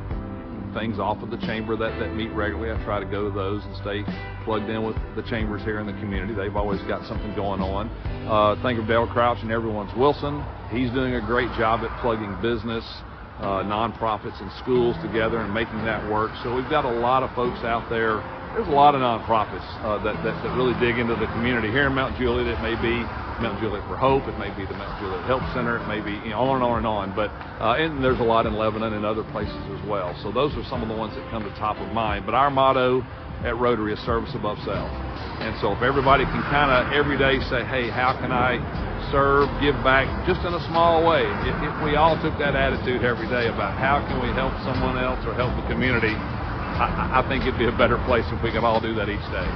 things 0.79 1.03
off 1.03 1.19
of 1.27 1.35
the 1.35 1.43
chamber 1.43 1.75
that, 1.75 1.99
that 1.99 2.15
meet 2.15 2.31
regularly. 2.39 2.71
I 2.71 2.79
try 2.87 3.03
to 3.03 3.11
go 3.11 3.27
to 3.27 3.35
those 3.35 3.67
and 3.67 3.75
stay 3.83 4.07
plugged 4.47 4.71
in 4.71 4.87
with 4.87 4.95
the 5.19 5.27
chambers 5.27 5.67
here 5.67 5.83
in 5.83 5.91
the 5.91 5.99
community. 5.99 6.39
They've 6.39 6.55
always 6.55 6.79
got 6.87 7.03
something 7.11 7.35
going 7.35 7.59
on. 7.67 7.91
Uh, 8.31 8.55
think 8.63 8.79
of 8.79 8.87
Dale 8.87 9.11
Crouch 9.11 9.43
and 9.43 9.51
everyone's 9.51 9.91
Wilson. 9.99 10.39
He's 10.71 10.95
doing 10.95 11.19
a 11.19 11.21
great 11.27 11.51
job 11.59 11.83
at 11.83 11.91
plugging 11.99 12.31
business, 12.39 12.87
uh, 13.41 13.63
nonprofits, 13.65 14.41
and 14.41 14.51
schools 14.63 14.97
together 15.03 15.39
and 15.39 15.53
making 15.53 15.85
that 15.85 16.01
work. 16.11 16.33
So 16.43 16.55
we've 16.55 16.71
got 16.71 16.85
a 16.85 16.91
lot 17.01 17.23
of 17.23 17.35
folks 17.35 17.65
out 17.65 17.89
there 17.91 18.23
there's 18.57 18.73
a 18.73 18.73
lot 18.73 18.97
of 18.97 19.05
nonprofits 19.05 19.69
uh, 19.85 20.01
that, 20.01 20.17
that, 20.25 20.33
that 20.41 20.57
really 20.57 20.73
dig 20.81 20.97
into 20.97 21.13
the 21.13 21.29
community 21.37 21.69
here 21.69 21.89
in 21.89 21.93
Mount 21.93 22.17
Juliet. 22.17 22.49
It 22.49 22.57
may 22.65 22.73
be 22.81 23.05
Mount 23.37 23.61
Juliet 23.61 23.85
for 23.85 24.01
Hope. 24.01 24.25
It 24.25 24.39
may 24.41 24.49
be 24.57 24.65
the 24.65 24.73
Mount 24.73 24.97
Juliet 24.97 25.21
Health 25.29 25.45
Center. 25.53 25.77
It 25.77 25.85
may 25.85 26.01
be 26.01 26.17
you 26.25 26.33
know, 26.33 26.41
on 26.41 26.57
and 26.57 26.65
on 26.65 26.77
and 26.81 26.89
on. 26.89 27.07
But 27.13 27.29
uh, 27.61 27.77
and 27.77 28.01
there's 28.01 28.17
a 28.17 28.25
lot 28.25 28.49
in 28.49 28.57
Lebanon 28.57 28.97
and 28.97 29.05
other 29.05 29.29
places 29.29 29.61
as 29.77 29.83
well. 29.85 30.17
So 30.25 30.33
those 30.33 30.57
are 30.57 30.65
some 30.73 30.81
of 30.81 30.89
the 30.89 30.97
ones 30.97 31.13
that 31.21 31.29
come 31.29 31.45
to 31.45 31.53
top 31.61 31.77
of 31.77 31.93
mind. 31.93 32.25
But 32.25 32.33
our 32.33 32.49
motto 32.49 33.05
at 33.45 33.61
Rotary 33.61 33.93
is 33.93 34.01
service 34.09 34.33
above 34.33 34.57
self. 34.65 34.89
And 35.45 35.53
so 35.61 35.77
if 35.77 35.85
everybody 35.85 36.25
can 36.25 36.41
kind 36.49 36.73
of 36.73 36.97
every 36.97 37.21
day 37.21 37.37
say, 37.53 37.61
hey, 37.69 37.93
how 37.93 38.17
can 38.17 38.33
I 38.33 38.57
serve, 39.11 39.49
give 39.61 39.77
back, 39.83 40.07
just 40.27 40.43
in 40.43 40.55
a 40.55 40.63
small 40.69 41.07
way. 41.07 41.25
If, 41.47 41.57
if 41.63 41.75
we 41.85 41.97
all 41.97 42.19
took 42.21 42.35
that 42.39 42.55
attitude 42.55 43.03
every 43.03 43.29
day 43.29 43.49
about 43.49 43.79
how 43.79 44.03
can 44.07 44.19
we 44.23 44.31
help 44.35 44.53
someone 44.67 44.99
else 44.99 45.21
or 45.27 45.35
help 45.35 45.55
the 45.55 45.67
community, 45.69 46.13
I, 46.13 47.21
I 47.21 47.29
think 47.29 47.45
it'd 47.45 47.59
be 47.59 47.71
a 47.71 47.77
better 47.77 47.97
place 48.05 48.27
if 48.29 48.43
we 48.43 48.53
could 48.53 48.65
all 48.65 48.81
do 48.81 48.95
that 48.95 49.09
each 49.09 49.25
day. 49.33 49.49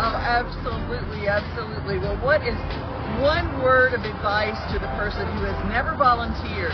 Oh, 0.00 0.16
absolutely, 0.16 1.28
absolutely. 1.28 2.00
Well, 2.00 2.16
what 2.24 2.40
is 2.40 2.56
one 3.20 3.60
word 3.60 3.92
of 3.92 4.00
advice 4.08 4.56
to 4.72 4.80
the 4.80 4.88
person 4.96 5.28
who 5.36 5.44
has 5.44 5.58
never 5.68 5.92
volunteered? 6.00 6.72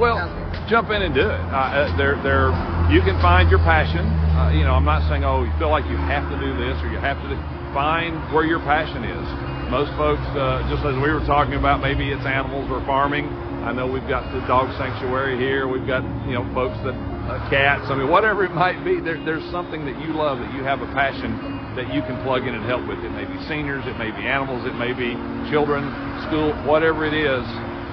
Well, 0.00 0.26
jump 0.66 0.90
in 0.90 1.06
and 1.06 1.14
do 1.14 1.22
it. 1.22 1.42
Uh, 1.52 1.86
uh, 1.86 1.96
there, 1.96 2.18
there, 2.26 2.50
you 2.90 3.04
can 3.04 3.14
find 3.22 3.46
your 3.46 3.60
passion. 3.60 4.02
Uh, 4.34 4.50
you 4.50 4.64
know, 4.64 4.74
I'm 4.74 4.88
not 4.88 5.06
saying, 5.06 5.22
oh, 5.22 5.44
you 5.44 5.52
feel 5.60 5.70
like 5.70 5.84
you 5.86 5.96
have 6.10 6.26
to 6.32 6.36
do 6.40 6.50
this 6.58 6.74
or 6.82 6.88
you 6.90 6.98
have 6.98 7.20
to 7.22 7.28
do. 7.28 7.38
Find 7.70 8.16
where 8.34 8.44
your 8.44 8.60
passion 8.60 9.04
is. 9.04 9.51
Most 9.72 9.96
folks, 9.96 10.20
uh, 10.36 10.68
just 10.68 10.84
as 10.84 10.92
we 11.00 11.08
were 11.08 11.24
talking 11.24 11.56
about, 11.56 11.80
maybe 11.80 12.12
it's 12.12 12.28
animals 12.28 12.68
or 12.68 12.84
farming. 12.84 13.24
I 13.64 13.72
know 13.72 13.88
we've 13.88 14.04
got 14.04 14.28
the 14.28 14.44
dog 14.44 14.68
sanctuary 14.76 15.40
here. 15.40 15.64
We've 15.64 15.88
got 15.88 16.04
you 16.28 16.36
know 16.36 16.44
folks 16.52 16.76
that 16.84 16.92
uh, 16.92 17.40
cats. 17.48 17.88
I 17.88 17.96
mean, 17.96 18.12
whatever 18.12 18.44
it 18.44 18.52
might 18.52 18.84
be, 18.84 19.00
there, 19.00 19.16
there's 19.24 19.48
something 19.48 19.88
that 19.88 19.96
you 20.04 20.12
love 20.12 20.44
that 20.44 20.52
you 20.52 20.60
have 20.60 20.84
a 20.84 20.90
passion 20.92 21.32
that 21.72 21.88
you 21.88 22.04
can 22.04 22.20
plug 22.20 22.44
in 22.44 22.52
and 22.52 22.68
help 22.68 22.84
with. 22.84 23.00
It 23.00 23.16
may 23.16 23.24
be 23.24 23.32
seniors, 23.48 23.80
it 23.88 23.96
may 23.96 24.12
be 24.12 24.28
animals, 24.28 24.60
it 24.68 24.76
may 24.76 24.92
be 24.92 25.16
children, 25.48 25.88
school, 26.28 26.52
whatever 26.68 27.08
it 27.08 27.16
is. 27.16 27.40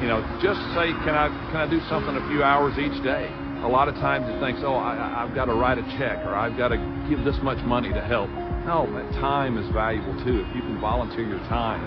You 0.03 0.11
know, 0.11 0.19
just 0.43 0.59
say, 0.75 0.91
can 1.07 1.15
I 1.15 1.31
can 1.47 1.63
I 1.63 1.67
do 1.71 1.79
something 1.87 2.11
a 2.11 2.25
few 2.27 2.43
hours 2.43 2.75
each 2.75 2.99
day? 3.07 3.31
A 3.63 3.71
lot 3.71 3.87
of 3.87 3.95
times 4.03 4.27
it 4.27 4.35
thinks, 4.43 4.59
oh, 4.67 4.75
I, 4.75 5.23
I've 5.23 5.31
got 5.31 5.47
to 5.47 5.55
write 5.55 5.79
a 5.79 5.87
check 5.95 6.27
or 6.27 6.35
I've 6.35 6.59
got 6.59 6.75
to 6.75 6.79
give 7.07 7.23
this 7.23 7.39
much 7.39 7.63
money 7.63 7.95
to 7.95 8.03
help. 8.03 8.27
No, 8.69 8.85
that 8.93 9.09
time 9.17 9.57
is 9.57 9.65
valuable 9.73 10.13
too. 10.23 10.45
If 10.45 10.55
you 10.55 10.61
can 10.61 10.77
volunteer 10.79 11.25
your 11.25 11.41
time, 11.49 11.81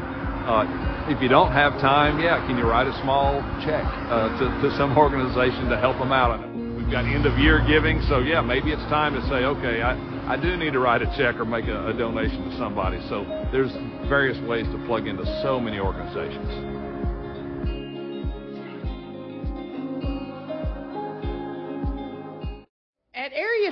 uh, 0.51 0.67
if 1.07 1.23
you 1.23 1.29
don't 1.29 1.53
have 1.53 1.79
time, 1.79 2.19
yeah, 2.19 2.45
can 2.45 2.59
you 2.59 2.67
write 2.67 2.89
a 2.89 3.03
small 3.07 3.39
check 3.63 3.87
uh, 4.11 4.35
to, 4.35 4.45
to 4.67 4.77
some 4.77 4.99
organization 4.99 5.71
to 5.71 5.79
help 5.79 5.97
them 6.03 6.11
out? 6.11 6.35
We've 6.75 6.91
got 6.91 7.07
end 7.07 7.25
of 7.25 7.39
year 7.39 7.63
giving, 7.71 8.03
so 8.11 8.19
yeah, 8.19 8.41
maybe 8.41 8.73
it's 8.73 8.83
time 8.91 9.15
to 9.15 9.23
say, 9.31 9.47
okay, 9.47 9.81
I, 9.81 9.95
I 10.27 10.35
do 10.35 10.57
need 10.57 10.73
to 10.73 10.81
write 10.81 11.03
a 11.03 11.09
check 11.15 11.39
or 11.39 11.45
make 11.45 11.71
a, 11.71 11.87
a 11.87 11.95
donation 11.95 12.51
to 12.51 12.59
somebody. 12.59 12.99
So 13.09 13.23
there's 13.55 13.71
various 14.11 14.43
ways 14.51 14.67
to 14.75 14.85
plug 14.85 15.07
into 15.07 15.23
so 15.47 15.61
many 15.61 15.79
organizations. 15.79 16.72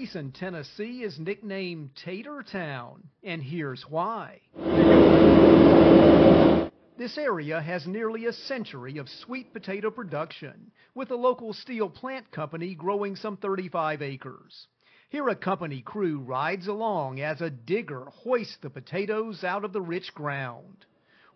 Gleason, 0.00 0.32
Tennessee 0.32 1.02
is 1.02 1.18
nicknamed 1.18 1.90
Tater 1.94 2.42
Town, 2.42 3.06
and 3.22 3.42
here's 3.42 3.82
why. 3.86 4.40
This 6.96 7.18
area 7.18 7.60
has 7.60 7.86
nearly 7.86 8.24
a 8.24 8.32
century 8.32 8.96
of 8.96 9.10
sweet 9.10 9.52
potato 9.52 9.90
production, 9.90 10.72
with 10.94 11.10
a 11.10 11.16
local 11.16 11.52
Steele 11.52 11.90
plant 11.90 12.30
company 12.30 12.74
growing 12.74 13.14
some 13.14 13.36
35 13.36 14.00
acres. 14.00 14.68
Here 15.10 15.28
a 15.28 15.36
company 15.36 15.82
crew 15.82 16.20
rides 16.20 16.66
along 16.66 17.20
as 17.20 17.42
a 17.42 17.50
digger 17.50 18.06
hoists 18.06 18.56
the 18.62 18.70
potatoes 18.70 19.44
out 19.44 19.66
of 19.66 19.74
the 19.74 19.82
rich 19.82 20.14
ground. 20.14 20.86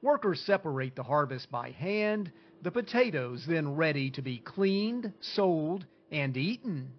Workers 0.00 0.40
separate 0.40 0.96
the 0.96 1.02
harvest 1.02 1.50
by 1.50 1.72
hand, 1.72 2.32
the 2.62 2.70
potatoes 2.70 3.44
then 3.46 3.76
ready 3.76 4.10
to 4.12 4.22
be 4.22 4.38
cleaned, 4.38 5.12
sold, 5.20 5.84
and 6.10 6.34
eaten. 6.38 6.94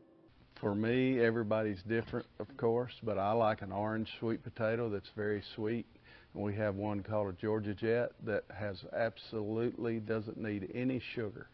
For 0.60 0.74
me, 0.74 1.20
everybody's 1.20 1.84
different, 1.84 2.26
of 2.40 2.48
course, 2.58 2.94
but 3.04 3.18
I 3.18 3.34
like 3.34 3.62
an 3.62 3.72
orange 3.72 4.10
sweet 4.20 4.42
potato 4.42 4.90
that's 4.90 5.10
very 5.16 5.44
sweet. 5.54 5.86
And 6.34 6.44
we 6.44 6.56
have 6.56 6.76
one 6.76 7.04
called 7.04 7.30
a 7.30 7.34
Georgia 7.34 7.74
Jet 7.74 8.12
that 8.24 8.46
has 8.54 8.84
absolutely 8.94 10.00
doesn't 10.00 10.38
need 10.38 10.72
any 10.74 11.02
sugar. 11.14 11.48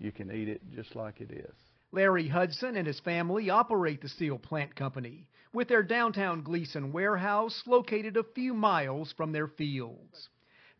You 0.00 0.12
can 0.12 0.30
eat 0.30 0.48
it 0.48 0.60
just 0.74 0.96
like 0.96 1.20
it 1.20 1.30
is. 1.30 1.54
Larry 1.92 2.28
Hudson 2.28 2.76
and 2.76 2.86
his 2.86 3.00
family 3.00 3.48
operate 3.48 4.02
the 4.02 4.08
Steele 4.08 4.38
plant 4.38 4.74
company, 4.76 5.26
with 5.52 5.68
their 5.68 5.82
downtown 5.82 6.42
Gleason 6.42 6.92
warehouse 6.92 7.62
located 7.66 8.16
a 8.16 8.24
few 8.34 8.52
miles 8.54 9.12
from 9.16 9.32
their 9.32 9.48
fields. 9.48 10.28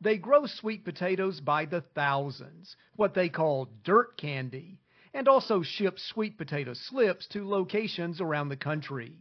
They 0.00 0.18
grow 0.18 0.46
sweet 0.46 0.84
potatoes 0.84 1.40
by 1.40 1.64
the 1.64 1.80
thousands, 1.94 2.76
what 2.96 3.14
they 3.14 3.28
call 3.28 3.68
dirt 3.84 4.16
candy, 4.18 4.78
and 5.18 5.26
also 5.26 5.62
ship 5.62 5.98
sweet 5.98 6.38
potato 6.38 6.72
slips 6.72 7.26
to 7.26 7.44
locations 7.44 8.20
around 8.20 8.48
the 8.48 8.56
country. 8.56 9.18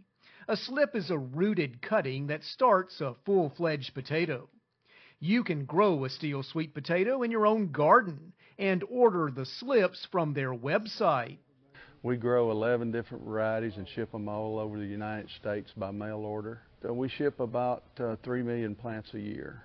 A 0.47 0.55
slip 0.55 0.95
is 0.95 1.09
a 1.09 1.17
rooted 1.17 1.81
cutting 1.81 2.27
that 2.27 2.43
starts 2.43 3.01
a 3.01 3.15
full-fledged 3.25 3.95
potato. 3.95 4.47
You 5.19 5.43
can 5.43 5.65
grow 5.65 6.05
a 6.05 6.09
Steele 6.11 6.43
sweet 6.43 6.75
potato 6.75 7.23
in 7.23 7.31
your 7.31 7.47
own 7.47 7.71
garden 7.71 8.33
and 8.59 8.83
order 8.91 9.31
the 9.31 9.47
slips 9.47 10.07
from 10.11 10.35
their 10.35 10.53
website. 10.53 11.39
We 12.03 12.15
grow 12.15 12.51
11 12.51 12.91
different 12.91 13.23
varieties 13.23 13.77
and 13.77 13.89
ship 13.89 14.11
them 14.11 14.29
all 14.29 14.59
over 14.59 14.77
the 14.77 14.85
United 14.85 15.31
States 15.41 15.71
by 15.75 15.89
mail 15.89 16.19
order. 16.19 16.61
So 16.83 16.93
we 16.93 17.09
ship 17.09 17.39
about 17.39 17.85
uh, 17.99 18.17
3 18.23 18.43
million 18.43 18.75
plants 18.75 19.15
a 19.15 19.19
year, 19.19 19.63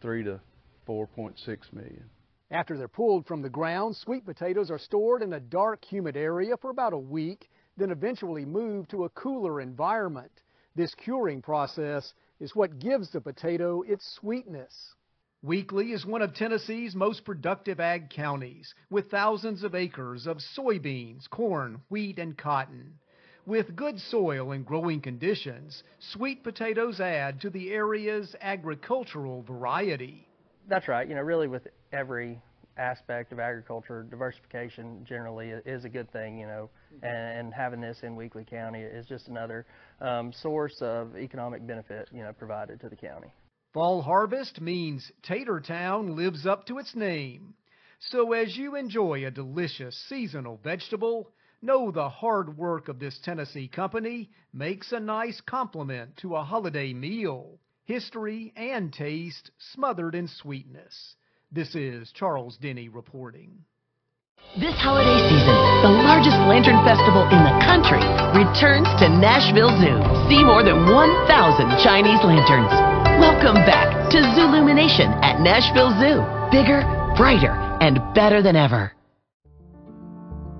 3 0.00 0.24
to 0.24 0.40
4.6 0.88 1.36
million. 1.74 2.08
After 2.52 2.76
they're 2.76 2.86
pulled 2.86 3.26
from 3.26 3.40
the 3.40 3.48
ground, 3.48 3.96
sweet 3.96 4.26
potatoes 4.26 4.70
are 4.70 4.78
stored 4.78 5.22
in 5.22 5.32
a 5.32 5.40
dark, 5.40 5.82
humid 5.86 6.18
area 6.18 6.54
for 6.58 6.68
about 6.68 6.92
a 6.92 6.98
week, 6.98 7.48
then 7.78 7.90
eventually 7.90 8.44
moved 8.44 8.90
to 8.90 9.04
a 9.04 9.08
cooler 9.08 9.58
environment. 9.62 10.30
This 10.74 10.94
curing 10.94 11.40
process 11.40 12.12
is 12.40 12.54
what 12.54 12.78
gives 12.78 13.10
the 13.10 13.22
potato 13.22 13.80
its 13.80 14.04
sweetness. 14.20 14.94
Weakley 15.42 15.94
is 15.94 16.04
one 16.04 16.20
of 16.20 16.34
Tennessee's 16.34 16.94
most 16.94 17.24
productive 17.24 17.80
ag 17.80 18.10
counties, 18.10 18.74
with 18.90 19.10
thousands 19.10 19.62
of 19.62 19.74
acres 19.74 20.26
of 20.26 20.36
soybeans, 20.54 21.30
corn, 21.30 21.80
wheat, 21.88 22.18
and 22.18 22.36
cotton. 22.36 22.98
With 23.46 23.74
good 23.74 23.98
soil 23.98 24.52
and 24.52 24.66
growing 24.66 25.00
conditions, 25.00 25.82
sweet 25.98 26.44
potatoes 26.44 27.00
add 27.00 27.40
to 27.40 27.48
the 27.48 27.70
area's 27.70 28.36
agricultural 28.42 29.42
variety. 29.42 30.28
That's 30.68 30.88
right. 30.88 31.08
You 31.08 31.14
know, 31.14 31.22
really 31.22 31.48
with 31.48 31.66
every 31.92 32.40
aspect 32.78 33.32
of 33.32 33.38
agriculture, 33.38 34.02
diversification 34.08 35.04
generally 35.06 35.50
is 35.66 35.84
a 35.84 35.88
good 35.88 36.10
thing, 36.12 36.38
you 36.38 36.46
know, 36.46 36.70
Mm-hmm. 36.94 37.06
and, 37.06 37.38
and 37.38 37.54
having 37.54 37.80
this 37.80 37.98
in 38.02 38.16
Weakley 38.16 38.46
County 38.48 38.82
is 38.82 39.06
just 39.06 39.28
another 39.28 39.66
um, 40.00 40.32
source 40.42 40.76
of 40.80 41.16
economic 41.16 41.66
benefit, 41.66 42.08
you 42.12 42.22
know, 42.22 42.32
provided 42.32 42.80
to 42.80 42.88
the 42.88 42.96
county. 42.96 43.32
Fall 43.72 44.02
harvest 44.02 44.60
means 44.60 45.10
Tatertown 45.22 46.14
lives 46.16 46.46
up 46.46 46.66
to 46.66 46.78
its 46.78 46.94
name. 46.94 47.54
So 48.10 48.32
as 48.32 48.56
you 48.56 48.76
enjoy 48.76 49.24
a 49.24 49.30
delicious 49.30 49.96
seasonal 50.08 50.60
vegetable, 50.62 51.30
know 51.62 51.90
the 51.90 52.08
hard 52.10 52.58
work 52.58 52.88
of 52.88 52.98
this 52.98 53.18
Tennessee 53.24 53.68
company 53.68 54.28
makes 54.52 54.92
a 54.92 55.00
nice 55.00 55.40
complement 55.46 56.18
to 56.18 56.36
a 56.36 56.44
holiday 56.44 56.92
meal. 56.92 57.58
History 57.92 58.54
and 58.56 58.90
taste 58.90 59.50
smothered 59.74 60.14
in 60.14 60.26
sweetness. 60.26 61.14
This 61.52 61.74
is 61.74 62.10
Charles 62.12 62.56
Denny 62.56 62.88
reporting. 62.88 63.52
This 64.56 64.72
holiday 64.80 65.20
season, 65.28 65.56
the 65.84 66.00
largest 66.00 66.40
lantern 66.48 66.80
festival 66.88 67.28
in 67.28 67.44
the 67.44 67.52
country 67.60 68.00
returns 68.32 68.88
to 68.96 69.12
Nashville 69.12 69.76
Zoo. 69.76 70.00
See 70.32 70.40
more 70.42 70.64
than 70.64 70.88
1,000 70.88 71.84
Chinese 71.84 72.24
lanterns. 72.24 72.72
Welcome 73.20 73.60
back 73.68 74.08
to 74.12 74.24
Zoolumination 74.40 75.12
at 75.20 75.42
Nashville 75.42 75.92
Zoo. 76.00 76.24
Bigger, 76.48 76.80
brighter, 77.14 77.52
and 77.82 78.00
better 78.14 78.40
than 78.40 78.56
ever. 78.56 78.90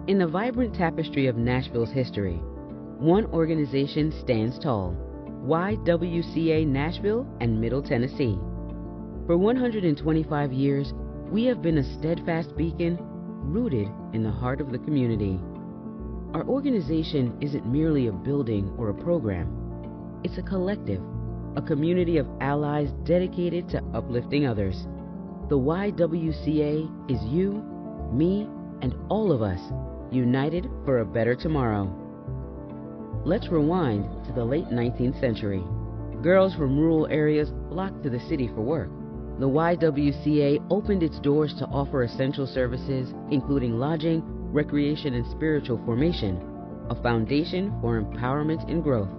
In 0.07 0.19
the 0.19 0.29
vibrant 0.29 0.75
tapestry 0.75 1.29
of 1.29 1.37
Nashville's 1.39 1.93
history, 1.93 2.37
one 3.01 3.25
organization 3.33 4.13
stands 4.21 4.59
tall 4.59 4.95
YWCA 5.47 6.67
Nashville 6.67 7.27
and 7.41 7.61
Middle 7.61 7.83
Tennessee. 7.83 8.39
For 9.27 9.37
125 9.37 10.53
years, 10.53 10.93
we 11.31 11.45
have 11.47 11.61
been 11.61 11.79
a 11.79 11.99
steadfast 11.99 12.57
beacon 12.57 12.97
rooted 13.01 13.89
in 14.13 14.23
the 14.23 14.31
heart 14.31 14.61
of 14.61 14.71
the 14.71 14.79
community. 14.79 15.41
Our 16.33 16.47
organization 16.47 17.37
isn't 17.41 17.67
merely 17.67 18.07
a 18.07 18.13
building 18.13 18.73
or 18.79 18.91
a 18.91 18.95
program, 18.95 20.21
it's 20.23 20.39
a 20.39 20.43
collective, 20.43 21.03
a 21.57 21.63
community 21.63 22.19
of 22.19 22.29
allies 22.41 22.91
dedicated 23.05 23.69
to 23.71 23.83
uplifting 23.95 24.47
others. 24.47 24.87
The 25.49 25.59
YWCA 25.59 27.11
is 27.11 27.21
you, 27.25 27.65
me, 28.13 28.49
and 28.81 28.95
all 29.09 29.33
of 29.33 29.43
us 29.43 29.61
united 30.13 30.71
for 30.85 31.01
a 31.01 31.05
better 31.05 31.35
tomorrow. 31.35 32.02
Let's 33.25 33.47
rewind 33.47 34.25
to 34.27 34.33
the 34.33 34.45
late 34.45 34.67
19th 34.67 35.21
century. 35.21 35.63
Girls 36.23 36.57
from 36.57 36.77
rural 36.77 37.07
areas 37.07 37.53
flocked 37.69 38.03
to 38.03 38.11
the 38.11 38.19
city 38.19 38.49
for 38.49 38.63
work. 38.63 38.91
The 39.39 39.49
YWCA 39.49 40.67
opened 40.71 41.05
its 41.05 41.21
doors 41.21 41.55
to 41.61 41.67
offer 41.67 42.03
essential 42.03 42.49
services, 42.49 43.15
including 43.31 43.79
lodging, 43.79 44.25
recreation, 44.53 45.15
and 45.15 45.25
spiritual 45.31 45.81
formation, 45.85 46.43
a 46.91 47.01
foundation 47.01 47.73
for 47.81 48.03
empowerment 48.03 48.69
and 48.69 48.83
growth. 48.83 49.11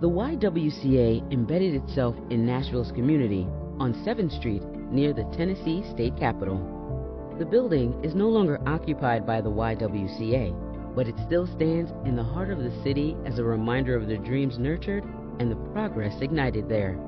The 0.00 0.10
YWCA 0.10 1.32
embedded 1.32 1.76
itself 1.76 2.16
in 2.30 2.44
Nashville's 2.44 2.90
community 2.90 3.46
on 3.78 3.94
7th 4.04 4.36
Street 4.36 4.64
near 4.90 5.12
the 5.12 5.30
Tennessee 5.36 5.84
State 5.88 6.16
Capitol. 6.16 7.36
The 7.38 7.46
building 7.46 8.02
is 8.02 8.16
no 8.16 8.28
longer 8.28 8.58
occupied 8.66 9.24
by 9.24 9.40
the 9.40 9.50
YWCA, 9.50 10.67
but 10.98 11.06
it 11.06 11.14
still 11.24 11.46
stands 11.46 11.92
in 12.06 12.16
the 12.16 12.24
heart 12.24 12.50
of 12.50 12.58
the 12.58 12.72
city 12.82 13.16
as 13.24 13.38
a 13.38 13.44
reminder 13.44 13.94
of 13.94 14.08
the 14.08 14.16
dreams 14.16 14.58
nurtured 14.58 15.04
and 15.38 15.48
the 15.48 15.70
progress 15.72 16.20
ignited 16.20 16.68
there. 16.68 16.98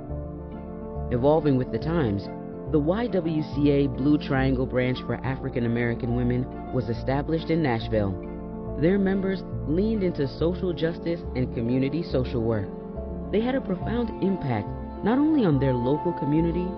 Evolving 1.10 1.56
with 1.56 1.72
the 1.72 1.78
times, 1.78 2.22
the 2.70 2.78
YWCA 2.78 3.96
Blue 3.96 4.16
Triangle 4.16 4.64
Branch 4.64 4.96
for 5.06 5.16
African 5.26 5.66
American 5.66 6.14
Women 6.14 6.72
was 6.72 6.88
established 6.88 7.50
in 7.50 7.64
Nashville. 7.64 8.12
Their 8.80 8.96
members 8.96 9.42
leaned 9.66 10.04
into 10.04 10.28
social 10.38 10.72
justice 10.72 11.20
and 11.34 11.52
community 11.52 12.04
social 12.12 12.42
work. 12.42 12.68
They 13.32 13.40
had 13.40 13.56
a 13.56 13.60
profound 13.60 14.22
impact 14.22 14.68
not 15.02 15.18
only 15.18 15.44
on 15.44 15.58
their 15.58 15.74
local 15.74 16.12
community, 16.12 16.68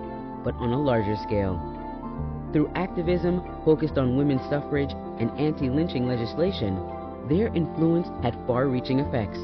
but 0.43 0.55
on 0.55 0.71
a 0.71 0.81
larger 0.81 1.15
scale. 1.17 1.61
Through 2.53 2.71
activism 2.73 3.43
focused 3.65 3.99
on 3.99 4.17
women's 4.17 4.49
suffrage 4.49 4.93
and 5.19 5.29
anti 5.39 5.69
lynching 5.69 6.07
legislation, 6.07 6.75
their 7.29 7.47
influence 7.55 8.07
had 8.21 8.37
far 8.45 8.67
reaching 8.67 8.99
effects. 8.99 9.39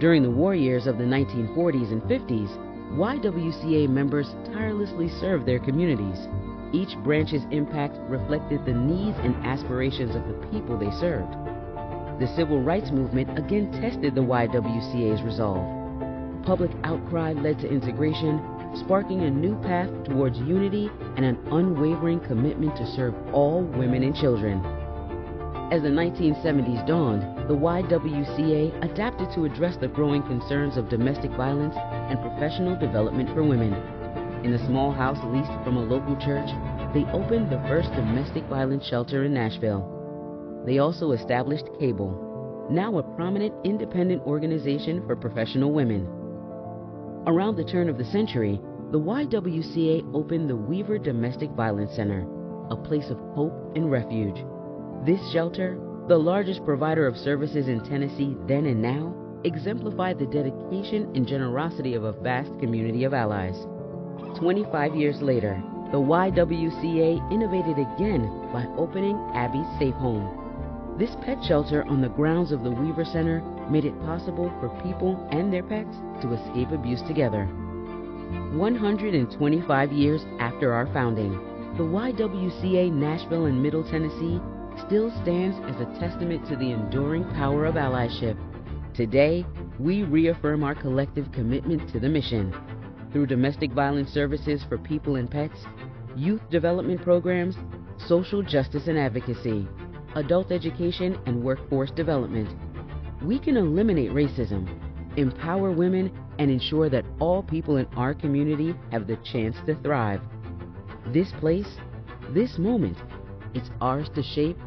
During 0.00 0.22
the 0.22 0.30
war 0.30 0.54
years 0.54 0.86
of 0.86 0.96
the 0.96 1.04
1940s 1.04 1.92
and 1.92 2.02
50s, 2.02 2.48
YWCA 2.96 3.88
members 3.88 4.34
tirelessly 4.52 5.08
served 5.20 5.46
their 5.46 5.58
communities. 5.58 6.26
Each 6.72 6.96
branch's 7.04 7.42
impact 7.50 7.98
reflected 8.08 8.64
the 8.64 8.72
needs 8.72 9.18
and 9.18 9.34
aspirations 9.46 10.16
of 10.16 10.26
the 10.26 10.46
people 10.50 10.78
they 10.78 10.90
served. 10.98 11.32
The 12.20 12.32
civil 12.36 12.62
rights 12.62 12.90
movement 12.90 13.38
again 13.38 13.70
tested 13.80 14.14
the 14.14 14.22
YWCA's 14.22 15.22
resolve. 15.22 15.66
Public 16.44 16.70
outcry 16.84 17.32
led 17.32 17.58
to 17.60 17.70
integration, 17.70 18.40
sparking 18.74 19.22
a 19.22 19.30
new 19.30 19.54
path 19.62 19.90
towards 20.04 20.38
unity 20.38 20.90
and 21.16 21.24
an 21.24 21.38
unwavering 21.52 22.20
commitment 22.20 22.76
to 22.76 22.86
serve 22.86 23.14
all 23.32 23.62
women 23.62 24.02
and 24.02 24.16
children. 24.16 24.79
As 25.70 25.82
the 25.82 25.88
1970s 25.88 26.84
dawned, 26.84 27.22
the 27.48 27.54
YWCA 27.54 28.82
adapted 28.82 29.28
to 29.34 29.44
address 29.44 29.76
the 29.76 29.86
growing 29.86 30.20
concerns 30.24 30.76
of 30.76 30.88
domestic 30.88 31.30
violence 31.30 31.76
and 31.76 32.20
professional 32.20 32.76
development 32.76 33.28
for 33.32 33.44
women. 33.44 33.74
In 34.44 34.52
a 34.52 34.66
small 34.66 34.90
house 34.90 35.18
leased 35.26 35.52
from 35.62 35.76
a 35.76 35.84
local 35.84 36.16
church, 36.16 36.50
they 36.92 37.04
opened 37.12 37.52
the 37.52 37.62
first 37.68 37.88
domestic 37.92 38.42
violence 38.46 38.84
shelter 38.84 39.22
in 39.22 39.32
Nashville. 39.32 39.86
They 40.66 40.78
also 40.78 41.12
established 41.12 41.66
Cable, 41.78 42.66
now 42.68 42.98
a 42.98 43.04
prominent 43.14 43.54
independent 43.62 44.22
organization 44.22 45.06
for 45.06 45.14
professional 45.14 45.70
women. 45.72 46.04
Around 47.28 47.54
the 47.54 47.64
turn 47.64 47.88
of 47.88 47.96
the 47.96 48.04
century, 48.06 48.60
the 48.90 48.98
YWCA 48.98 50.14
opened 50.14 50.50
the 50.50 50.56
Weaver 50.56 50.98
Domestic 50.98 51.50
Violence 51.50 51.94
Center, 51.94 52.26
a 52.70 52.76
place 52.76 53.08
of 53.08 53.18
hope 53.36 53.54
and 53.76 53.88
refuge. 53.88 54.44
This 55.04 55.32
shelter, 55.32 55.78
the 56.08 56.18
largest 56.18 56.62
provider 56.66 57.06
of 57.06 57.16
services 57.16 57.68
in 57.68 57.80
Tennessee 57.80 58.36
then 58.46 58.66
and 58.66 58.82
now, 58.82 59.14
exemplified 59.44 60.18
the 60.18 60.26
dedication 60.26 61.10
and 61.14 61.26
generosity 61.26 61.94
of 61.94 62.04
a 62.04 62.12
vast 62.12 62.50
community 62.58 63.04
of 63.04 63.14
allies. 63.14 63.56
25 64.36 64.94
years 64.94 65.22
later, 65.22 65.62
the 65.90 65.96
YWCA 65.96 67.32
innovated 67.32 67.78
again 67.78 68.28
by 68.52 68.66
opening 68.76 69.16
Abby's 69.34 69.66
Safe 69.78 69.94
Home. 69.94 70.36
This 70.98 71.16
pet 71.24 71.42
shelter 71.48 71.82
on 71.88 72.02
the 72.02 72.10
grounds 72.10 72.52
of 72.52 72.62
the 72.62 72.70
Weaver 72.70 73.06
Center 73.06 73.40
made 73.70 73.86
it 73.86 73.98
possible 74.02 74.52
for 74.60 74.68
people 74.82 75.16
and 75.32 75.50
their 75.50 75.62
pets 75.62 75.96
to 76.20 76.34
escape 76.34 76.72
abuse 76.72 77.00
together. 77.08 77.46
125 78.52 79.92
years 79.92 80.20
after 80.38 80.74
our 80.74 80.92
founding, 80.92 81.32
the 81.78 81.84
YWCA 81.84 82.92
Nashville 82.92 83.46
and 83.46 83.62
Middle 83.62 83.82
Tennessee 83.84 84.40
still 84.86 85.10
stands 85.22 85.56
as 85.68 85.80
a 85.80 85.98
testament 85.98 86.46
to 86.48 86.56
the 86.56 86.70
enduring 86.70 87.24
power 87.34 87.66
of 87.66 87.74
allyship. 87.74 88.36
Today, 88.94 89.46
we 89.78 90.02
reaffirm 90.02 90.64
our 90.64 90.74
collective 90.74 91.30
commitment 91.32 91.90
to 91.92 92.00
the 92.00 92.08
mission. 92.08 92.54
Through 93.12 93.26
domestic 93.26 93.72
violence 93.72 94.10
services 94.10 94.64
for 94.68 94.78
people 94.78 95.16
and 95.16 95.30
pets, 95.30 95.64
youth 96.16 96.42
development 96.50 97.02
programs, 97.02 97.56
social 98.06 98.42
justice 98.42 98.88
and 98.88 98.98
advocacy, 98.98 99.66
adult 100.14 100.50
education 100.50 101.18
and 101.26 101.42
workforce 101.42 101.90
development, 101.90 102.48
we 103.22 103.38
can 103.38 103.56
eliminate 103.56 104.10
racism, 104.10 104.68
empower 105.16 105.70
women, 105.70 106.10
and 106.38 106.50
ensure 106.50 106.88
that 106.88 107.04
all 107.18 107.42
people 107.42 107.76
in 107.76 107.86
our 107.96 108.14
community 108.14 108.74
have 108.92 109.06
the 109.06 109.16
chance 109.24 109.56
to 109.66 109.74
thrive. 109.82 110.20
This 111.06 111.30
place, 111.40 111.76
this 112.30 112.58
moment, 112.58 112.96
it's 113.54 113.70
ours 113.80 114.08
to 114.14 114.22
shape, 114.22 114.58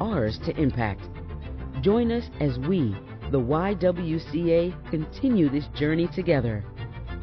ours 0.00 0.38
to 0.44 0.56
impact. 0.60 1.02
Join 1.82 2.10
us 2.12 2.24
as 2.40 2.58
we, 2.58 2.96
the 3.30 3.40
YWCA, 3.40 4.90
continue 4.90 5.48
this 5.48 5.66
journey 5.74 6.08
together, 6.14 6.64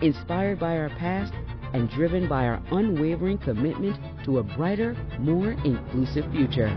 inspired 0.01 0.59
by 0.59 0.77
our 0.77 0.89
past 0.89 1.33
and 1.73 1.89
driven 1.89 2.27
by 2.27 2.45
our 2.45 2.61
unwavering 2.71 3.37
commitment 3.37 3.97
to 4.23 4.37
a 4.37 4.43
brighter, 4.43 4.95
more 5.19 5.51
inclusive 5.65 6.29
future. 6.31 6.69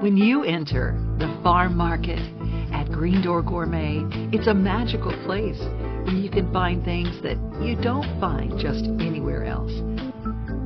When 0.00 0.16
you 0.16 0.44
enter 0.44 0.96
the 1.18 1.28
farm 1.42 1.76
market 1.76 2.18
at 2.72 2.90
Green 2.90 3.20
Door 3.20 3.42
Gourmet, 3.42 4.00
it's 4.32 4.46
a 4.46 4.54
magical 4.54 5.12
place 5.26 5.60
where 5.60 6.16
you 6.16 6.30
can 6.30 6.50
find 6.54 6.82
things 6.82 7.20
that 7.22 7.36
you 7.60 7.76
don't 7.76 8.08
find 8.18 8.58
just 8.58 8.86
anywhere 8.98 9.44
else. 9.44 9.70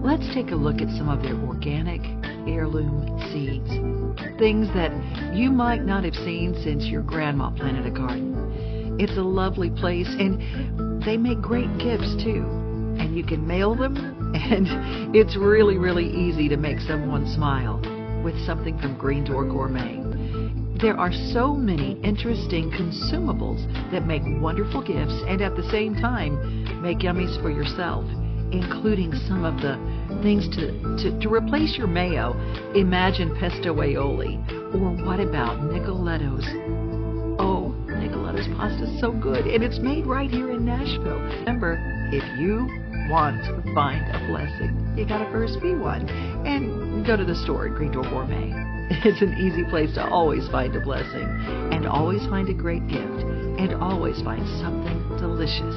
let's 0.05 0.33
take 0.33 0.53
a 0.53 0.55
look 0.55 0.81
at 0.81 0.89
some 0.97 1.09
of 1.09 1.21
their 1.23 1.35
organic 1.35 2.01
heirloom 2.47 3.11
seeds. 3.33 3.67
Things 4.39 4.69
that 4.69 4.93
you 5.35 5.51
might 5.51 5.83
not 5.83 6.05
have 6.05 6.15
seen 6.15 6.55
since 6.63 6.85
your 6.85 7.03
grandma 7.03 7.51
planted 7.51 7.87
a 7.87 7.91
garden. 7.91 8.97
It's 9.01 9.19
a 9.19 9.23
lovely 9.23 9.71
place 9.71 10.15
and 10.17 11.03
they 11.03 11.17
make 11.17 11.41
great 11.41 11.77
gifts 11.79 12.15
too. 12.23 12.47
And 13.03 13.17
you 13.17 13.25
can 13.25 13.45
mail 13.45 13.75
them 13.75 13.97
and 14.37 15.17
it's 15.17 15.37
really, 15.37 15.77
really 15.77 16.07
easy 16.07 16.49
to 16.51 16.57
make 16.57 16.79
someone 16.79 17.27
smile 17.35 17.83
with 18.25 18.35
something 18.47 18.79
from 18.79 18.97
Green 18.97 19.23
Door 19.23 19.45
Gourmet. 19.45 20.01
There 20.81 20.99
are 20.99 21.13
so 21.33 21.55
many 21.55 22.01
interesting 22.03 22.71
consumables 22.71 23.63
that 23.93 24.07
make 24.07 24.23
wonderful 24.43 24.83
gifts 24.83 25.15
and 25.29 25.41
at 25.41 25.55
the 25.55 25.69
same 25.71 25.95
time 25.95 26.83
make 26.83 26.99
yummies 26.99 27.41
for 27.41 27.51
yourself, 27.51 28.05
including 28.51 29.13
some 29.29 29.45
of 29.45 29.57
the 29.63 29.79
things 30.23 30.49
to, 30.57 30.73
to, 30.99 31.21
to 31.21 31.29
replace 31.29 31.77
your 31.79 31.87
mayo. 31.87 32.33
Imagine 32.75 33.37
pesto 33.39 33.75
aioli. 33.75 34.41
Or 34.75 35.07
what 35.07 35.21
about 35.21 35.63
Nicoletto's? 35.71 36.45
Oh, 37.39 37.75
Nicoletto's 37.87 38.49
pasta 38.57 38.85
is 38.85 39.01
so 39.01 39.13
good, 39.13 39.47
and 39.47 39.63
it's 39.63 39.79
made 39.79 40.07
right 40.07 40.31
here 40.31 40.51
in 40.51 40.65
Nashville. 40.65 41.21
Remember, 41.45 41.79
if 42.11 42.25
you 42.41 42.67
want 43.09 43.45
to 43.45 43.75
find 43.75 44.03
a 44.15 44.27
blessing, 44.27 44.95
you 44.97 45.07
gotta 45.07 45.31
first 45.31 45.61
be 45.63 45.75
one. 45.75 46.09
And 46.47 46.84
go 47.05 47.17
to 47.17 47.25
the 47.25 47.35
store 47.35 47.67
at 47.67 47.75
Green 47.75 47.93
Door 47.93 48.05
Gourmet. 48.05 48.53
It's 49.05 49.23
an 49.23 49.37
easy 49.39 49.65
place 49.65 49.93
to 49.95 50.07
always 50.07 50.47
find 50.49 50.75
a 50.77 50.81
blessing, 50.81 51.27
and 51.73 51.87
always 51.87 52.25
find 52.27 52.49
a 52.49 52.55
great 52.55 52.87
gift, 52.87 53.01
and 53.59 53.75
always 53.75 54.21
find 54.23 54.47
something 54.61 54.99
delicious. 55.19 55.75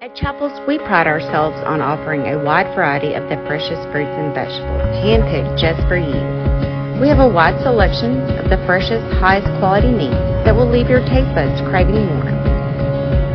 At 0.00 0.16
Chapels, 0.16 0.60
we 0.66 0.78
pride 0.78 1.06
ourselves 1.06 1.56
on 1.64 1.80
offering 1.80 2.22
a 2.22 2.42
wide 2.44 2.74
variety 2.74 3.14
of 3.14 3.22
the 3.28 3.36
freshest 3.46 3.88
fruits 3.92 4.10
and 4.10 4.34
vegetables, 4.34 4.82
handpicked 4.98 5.60
just 5.60 5.80
for 5.86 5.96
you. 5.96 6.41
We 7.00 7.08
have 7.08 7.18
a 7.18 7.28
wide 7.28 7.56
selection 7.62 8.20
of 8.36 8.50
the 8.50 8.60
freshest, 8.66 9.02
highest 9.16 9.48
quality 9.58 9.90
meats 9.90 10.18
that 10.44 10.54
will 10.54 10.68
leave 10.68 10.90
your 10.92 11.00
taste 11.08 11.32
buds 11.34 11.60
craving 11.70 11.96
more. 11.96 12.28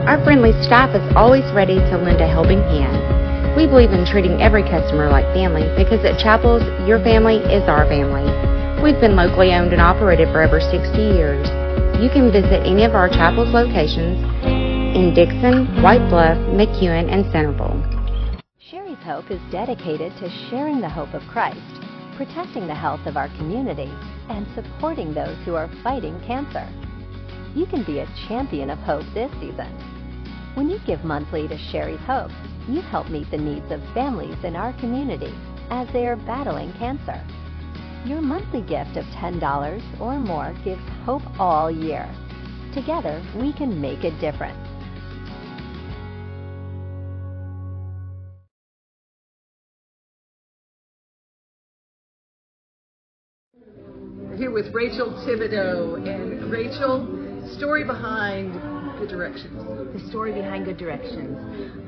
Our 0.05 0.23
friendly 0.23 0.53
staff 0.61 0.93
is 0.93 1.03
always 1.15 1.43
ready 1.51 1.75
to 1.75 1.97
lend 1.97 2.21
a 2.21 2.27
helping 2.27 2.61
hand. 2.69 3.55
We 3.57 3.65
believe 3.65 3.91
in 3.91 4.05
treating 4.05 4.39
every 4.39 4.61
customer 4.63 5.09
like 5.09 5.25
family 5.33 5.65
because 5.75 6.05
at 6.05 6.21
Chapels, 6.21 6.61
your 6.87 7.01
family 7.03 7.41
is 7.49 7.65
our 7.67 7.89
family. 7.89 8.29
We've 8.81 9.01
been 9.01 9.17
locally 9.17 9.51
owned 9.51 9.73
and 9.73 9.81
operated 9.81 10.29
for 10.29 10.43
over 10.43 10.61
60 10.61 10.77
years. 10.95 11.49
You 11.97 12.13
can 12.13 12.31
visit 12.31 12.61
any 12.61 12.85
of 12.85 12.93
our 12.93 13.09
Chapels 13.09 13.49
locations 13.49 14.21
in 14.95 15.17
Dickson, 15.17 15.81
White 15.81 16.07
Bluff, 16.13 16.37
McEwen, 16.53 17.09
and 17.09 17.25
Centerville. 17.33 17.81
Sherry's 18.61 19.01
Hope 19.01 19.31
is 19.31 19.41
dedicated 19.51 20.13
to 20.21 20.29
sharing 20.47 20.79
the 20.79 20.89
hope 20.89 21.13
of 21.13 21.23
Christ, 21.23 21.86
protecting 22.17 22.67
the 22.67 22.75
health 22.75 23.05
of 23.05 23.15
our 23.15 23.29
community, 23.37 23.89
and 24.29 24.45
supporting 24.53 25.13
those 25.13 25.37
who 25.45 25.55
are 25.55 25.69
fighting 25.83 26.19
cancer. 26.27 26.67
You 27.55 27.65
can 27.65 27.83
be 27.83 27.99
a 27.99 28.09
champion 28.27 28.69
of 28.69 28.79
hope 28.79 29.05
this 29.13 29.31
season. 29.39 29.71
When 30.55 30.69
you 30.69 30.79
give 30.85 31.03
monthly 31.03 31.47
to 31.47 31.57
Sherry's 31.57 31.99
Hope, 32.01 32.31
you 32.67 32.81
help 32.81 33.09
meet 33.09 33.29
the 33.31 33.37
needs 33.37 33.71
of 33.71 33.81
families 33.93 34.43
in 34.43 34.55
our 34.55 34.73
community 34.79 35.33
as 35.69 35.87
they 35.93 36.07
are 36.07 36.17
battling 36.17 36.73
cancer. 36.73 37.23
Your 38.05 38.21
monthly 38.21 38.61
gift 38.61 38.97
of 38.97 39.05
$10 39.05 40.01
or 40.01 40.19
more 40.19 40.53
gives 40.65 40.81
hope 41.05 41.23
all 41.39 41.69
year. 41.69 42.09
Together, 42.73 43.23
we 43.35 43.53
can 43.53 43.79
make 43.79 44.03
a 44.03 44.19
difference. 44.19 44.66
Here 54.37 54.51
with 54.51 54.71
Rachel 54.71 55.09
Thibodeau. 55.25 55.95
And 56.07 56.51
Rachel, 56.51 57.47
story 57.57 57.83
behind 57.83 58.76
Good 58.99 59.09
Directions. 59.09 59.93
The 59.93 60.09
story 60.09 60.33
behind 60.33 60.65
Good 60.65 60.77
Directions. 60.77 61.37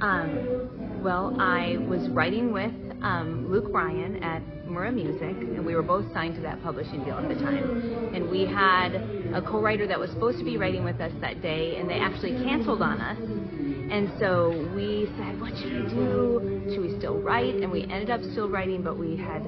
Um, 0.02 1.02
well, 1.04 1.36
I 1.39 1.78
was 1.88 2.08
writing 2.10 2.54
with 2.54 2.72
um, 3.02 3.52
Luke 3.52 3.72
Bryan 3.72 4.22
at 4.22 4.43
Murrah 4.67 4.93
Music, 4.93 5.36
and 5.36 5.65
we 5.65 5.74
were 5.74 5.82
both 5.82 6.06
signed 6.13 6.36
to 6.36 6.41
that 6.41 6.62
publishing 6.62 7.04
deal 7.04 7.15
at 7.15 7.28
the 7.28 7.36
time. 7.36 8.12
And 8.13 8.30
we 8.30 8.45
had 8.45 8.93
a 9.34 9.41
co-writer 9.41 9.88
that 9.88 10.00
was 10.00 10.12
supposed 10.12 10.38
to 10.38 10.45
be 10.45 10.58
writing 10.58 10.84
with 10.84 11.02
us 11.02 11.12
that 11.22 11.41
day, 11.41 11.78
and 11.78 11.89
they 11.89 12.00
actually 12.00 12.43
canceled 12.43 12.84
on 12.84 13.02
us. 13.02 13.17
And 13.17 14.12
so 14.19 14.69
we 14.76 15.10
said, 15.17 15.41
what 15.41 15.58
should 15.58 15.74
we 15.74 15.89
do? 15.89 16.62
Should 16.69 16.82
we 16.82 17.00
still 17.00 17.17
write? 17.17 17.56
And 17.56 17.72
we 17.72 17.84
ended 17.84 18.12
up 18.12 18.22
still 18.34 18.50
writing, 18.50 18.84
but 18.84 19.00
we 19.00 19.17
had 19.17 19.41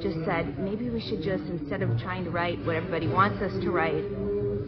just 0.00 0.24
said, 0.24 0.60
maybe 0.60 0.90
we 0.90 1.00
should 1.00 1.22
just, 1.22 1.42
instead 1.44 1.82
of 1.82 1.98
trying 1.98 2.22
to 2.24 2.30
write 2.30 2.64
what 2.64 2.76
everybody 2.76 3.08
wants 3.08 3.42
us 3.42 3.52
to 3.64 3.70
write, 3.72 4.04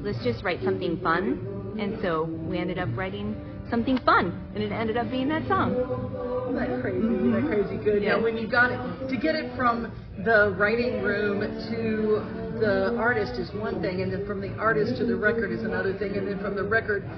let's 0.02 0.22
just 0.24 0.42
write 0.42 0.60
something 0.64 0.98
fun. 1.00 1.51
And 1.78 1.98
so 2.02 2.24
we 2.24 2.58
ended 2.58 2.78
up 2.78 2.88
writing 2.94 3.34
something 3.70 3.98
fun, 4.04 4.38
and 4.54 4.62
it 4.62 4.70
ended 4.72 4.96
up 4.96 5.10
being 5.10 5.28
that 5.28 5.46
song. 5.48 5.72
Isn't 5.72 6.56
that 6.56 6.82
crazy? 6.82 6.98
Isn't 6.98 7.32
that 7.32 7.46
crazy 7.46 7.82
good? 7.82 8.02
Yeah. 8.02 8.16
Now, 8.16 8.22
when 8.22 8.36
you 8.36 8.46
got 8.46 8.70
it, 8.70 9.08
to 9.08 9.16
get 9.16 9.34
it 9.34 9.56
from 9.56 9.90
the 10.24 10.54
writing 10.58 11.02
room 11.02 11.40
to 11.40 12.60
the 12.60 12.94
artist 12.98 13.40
is 13.40 13.50
one 13.54 13.80
thing, 13.80 14.02
and 14.02 14.12
then 14.12 14.26
from 14.26 14.40
the 14.40 14.52
artist 14.58 14.98
to 14.98 15.06
the 15.06 15.16
record 15.16 15.50
is 15.50 15.62
another 15.62 15.96
thing, 15.98 16.16
and 16.16 16.28
then 16.28 16.38
from 16.40 16.54
the 16.54 16.62
record 16.62 17.08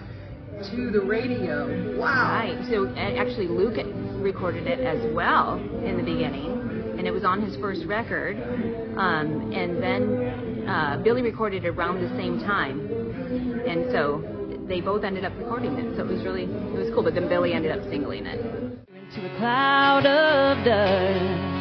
to 0.71 0.91
the 0.93 1.01
radio. 1.01 1.99
Wow. 1.99 2.39
Right. 2.39 2.65
So 2.71 2.87
actually, 2.97 3.49
Luke 3.49 3.77
recorded 4.23 4.69
it 4.69 4.79
as 4.81 5.13
well 5.13 5.59
in 5.85 5.97
the 5.97 6.05
beginning, 6.05 6.95
and 6.97 7.07
it 7.07 7.11
was 7.11 7.25
on 7.25 7.43
his 7.43 7.57
first 7.57 7.85
record. 7.87 8.37
Um, 8.97 9.53
and 9.53 9.83
then 9.83 10.69
uh, 10.69 11.01
Billy 11.03 11.23
recorded 11.23 11.65
it 11.65 11.69
around 11.69 12.01
the 12.01 12.17
same 12.17 12.39
time, 12.39 12.79
and 13.67 13.91
so 13.91 14.23
they 14.67 14.81
both 14.81 15.05
ended 15.05 15.25
up 15.25 15.33
recording 15.39 15.75
it. 15.79 15.97
So 15.97 16.05
it 16.05 16.09
was 16.09 16.25
really 16.25 16.45
it 16.45 16.79
was 16.79 16.91
cool. 16.95 17.03
But 17.03 17.15
then 17.15 17.29
Billy 17.29 17.53
ended 17.53 17.73
up 17.73 17.83
singling 17.91 18.27
it. 18.27 18.41
into 18.41 19.21
a 19.27 19.39
cloud 19.39 20.07
of 20.07 20.65
dust. 20.65 21.55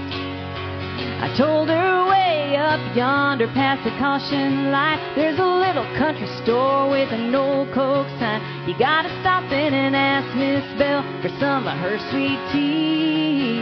I 1.23 1.33
told 1.37 1.69
her 1.69 2.09
way 2.09 2.55
up 2.55 2.95
yonder 2.95 3.47
past 3.47 3.83
the 3.83 3.91
caution 3.97 4.71
light, 4.71 4.99
there's 5.15 5.39
a 5.39 5.45
little 5.45 5.87
country 5.97 6.27
store 6.43 6.89
with 6.89 7.09
an 7.11 7.33
old 7.33 7.71
Coke 7.73 8.07
sign. 8.19 8.41
You 8.67 8.77
gotta 8.77 9.09
stop 9.21 9.43
in 9.51 9.73
and 9.73 9.95
ask 9.95 10.27
Miss 10.35 10.63
Bell 10.77 11.01
for 11.21 11.29
some 11.39 11.67
of 11.67 11.77
her 11.79 11.97
sweet 12.11 12.39
tea. 12.51 13.57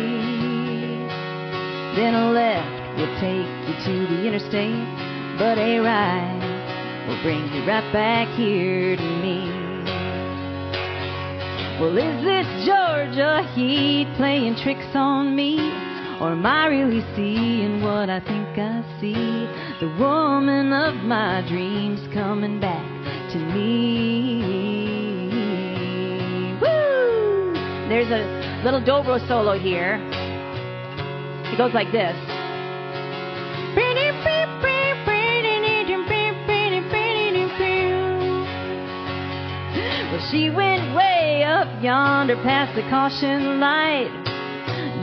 Then 1.95 2.15
a 2.15 2.32
left 2.32 2.97
will 2.97 3.13
take 3.21 3.49
you 3.67 3.75
to 3.86 4.08
the 4.10 4.27
interstate, 4.27 5.38
but 5.38 5.58
a 5.58 5.80
right 5.80 6.51
will 7.12 7.21
bring 7.24 7.43
you 7.54 7.65
right 7.67 7.91
back 7.91 8.28
here 8.38 8.95
to 8.95 9.04
me. 9.04 9.43
Well, 11.78 11.97
is 11.97 12.24
this 12.24 12.47
Georgia 12.65 13.43
heat 13.54 14.08
playing 14.15 14.56
tricks 14.63 14.95
on 14.95 15.36
me? 15.36 15.58
Or 16.21 16.32
am 16.32 16.45
I 16.45 16.67
really 16.67 17.04
seeing 17.15 17.82
what 17.82 18.10
I 18.10 18.21
think 18.21 18.58
I 18.58 18.82
see? 19.02 19.45
The 19.82 19.93
woman 20.00 20.71
of 20.71 20.95
my 21.04 21.43
dreams 21.50 22.00
coming 22.13 22.62
back 22.62 22.86
to 23.34 23.38
me. 23.39 24.43
Woo! 26.62 27.54
There's 27.89 28.08
a 28.08 28.62
little 28.63 28.82
dobro 28.82 29.19
solo 29.28 29.60
here. 29.60 30.00
It 31.52 31.58
goes 31.58 31.74
like 31.74 31.91
this. 31.91 32.31
She 40.32 40.50
went 40.50 40.96
way 40.96 41.44
up 41.44 41.67
yonder 41.84 42.38
past 42.38 42.74
the 42.74 42.82
caution 42.89 43.60
light. 43.60 44.08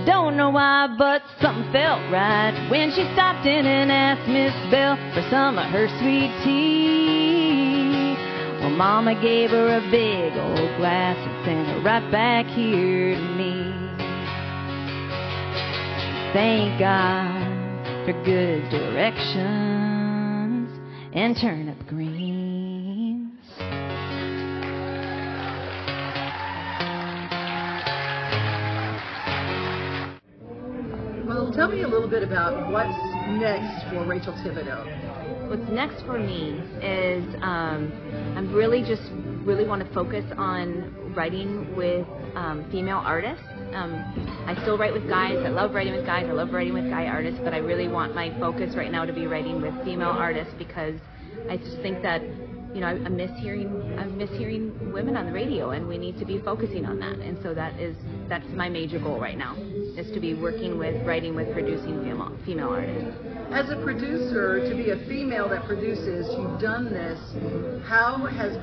Don't 0.07 0.39
know 0.39 0.49
why, 0.49 0.89
but 0.97 1.21
something 1.43 1.71
felt 1.71 2.01
right 2.11 2.67
when 2.71 2.91
she 2.93 3.05
stopped 3.13 3.47
in 3.47 3.67
and 3.67 3.93
asked 3.93 4.27
Miss 4.27 4.55
Bell 4.73 4.97
for 5.13 5.21
some 5.29 5.59
of 5.59 5.67
her 5.71 5.87
sweet 6.01 6.33
tea. 6.43 8.17
Well, 8.61 8.71
Mama 8.71 9.21
gave 9.21 9.51
her 9.51 9.77
a 9.77 9.83
big 9.91 10.33
old 10.33 10.77
glass 10.79 11.19
and 11.19 11.45
sent 11.45 11.69
her 11.69 11.81
right 11.85 12.11
back 12.11 12.47
here 12.47 13.15
to 13.15 13.21
me. 13.37 13.75
Thank 16.33 16.79
God 16.81 18.07
for 18.07 18.15
good 18.25 18.71
directions 18.71 19.69
and 21.13 21.37
turnip 21.37 21.68
tell 31.59 31.69
me 31.69 31.83
a 31.83 31.89
little 31.89 32.09
bit 32.09 32.23
about 32.23 32.71
what's 32.71 32.97
next 33.27 33.91
for 33.91 34.07
Rachel 34.07 34.33
Thibodeau? 34.33 35.51
What's 35.51 35.69
next 35.73 36.07
for 36.07 36.17
me 36.17 36.53
is 36.81 37.25
um, 37.43 37.91
I'm 38.37 38.55
really 38.55 38.83
just 38.83 39.03
really 39.43 39.67
want 39.67 39.85
to 39.85 39.93
focus 39.93 40.25
on 40.37 41.15
writing 41.17 41.75
with 41.75 42.07
um, 42.37 42.65
female 42.71 43.03
artists. 43.05 43.43
Um, 43.75 43.93
I 44.47 44.55
still 44.63 44.79
write 44.79 44.93
with 44.93 45.09
guys. 45.09 45.37
I 45.45 45.49
love 45.49 45.75
writing 45.75 45.97
with 45.97 46.07
guys. 46.07 46.27
I 46.29 46.33
love 46.33 46.53
writing 46.53 46.75
with 46.75 46.89
guy 46.91 47.07
artists, 47.07 47.41
but 47.43 47.53
I 47.53 47.59
really 47.59 47.89
want 47.89 48.15
my 48.15 48.31
focus 48.39 48.77
right 48.77 48.93
now 48.93 49.05
to 49.05 49.13
be 49.13 49.27
writing 49.27 49.61
with 49.61 49.75
female 49.85 50.11
artists 50.11 50.55
because 50.59 50.95
I 51.51 51.57
just 51.57 51.79
think 51.79 52.03
that 52.03 52.23
you 52.73 52.83
know 52.83 52.87
I, 52.87 52.93
I 52.93 53.09
miss 53.09 53.33
hearing 53.41 53.99
I 53.99 54.05
miss 54.05 54.31
hearing 54.39 54.93
women 54.93 55.17
on 55.17 55.27
the 55.27 55.33
radio, 55.33 55.71
and 55.71 55.89
we 55.89 55.99
need 55.99 56.21
to 56.21 56.25
be 56.25 56.39
focusing 56.39 56.87
on 56.87 57.01
that. 57.01 57.19
And 57.19 57.37
so 57.43 57.53
that 57.53 57.81
is 57.81 57.97
that's 58.29 58.47
my 58.55 58.69
major 58.69 59.01
goal 59.01 59.19
right 59.19 59.37
now 59.37 59.57
is 59.99 60.11
to 60.13 60.21
be 60.21 60.35
working 60.35 60.79
with 60.79 61.05
writing 61.05 61.35
with 61.35 61.53
producing 61.53 61.99
female 62.03 62.33
female 62.47 62.69
artists. 62.71 63.17
As 63.51 63.71
a 63.71 63.77
producer, 63.83 64.61
to 64.69 64.77
be 64.77 64.91
a 64.91 64.99
female 65.09 65.49
that 65.49 65.65
produces, 65.65 66.29
you've 66.39 66.61
done 66.61 66.93
this. 66.93 67.19
How 67.85 68.25
has 68.27 68.55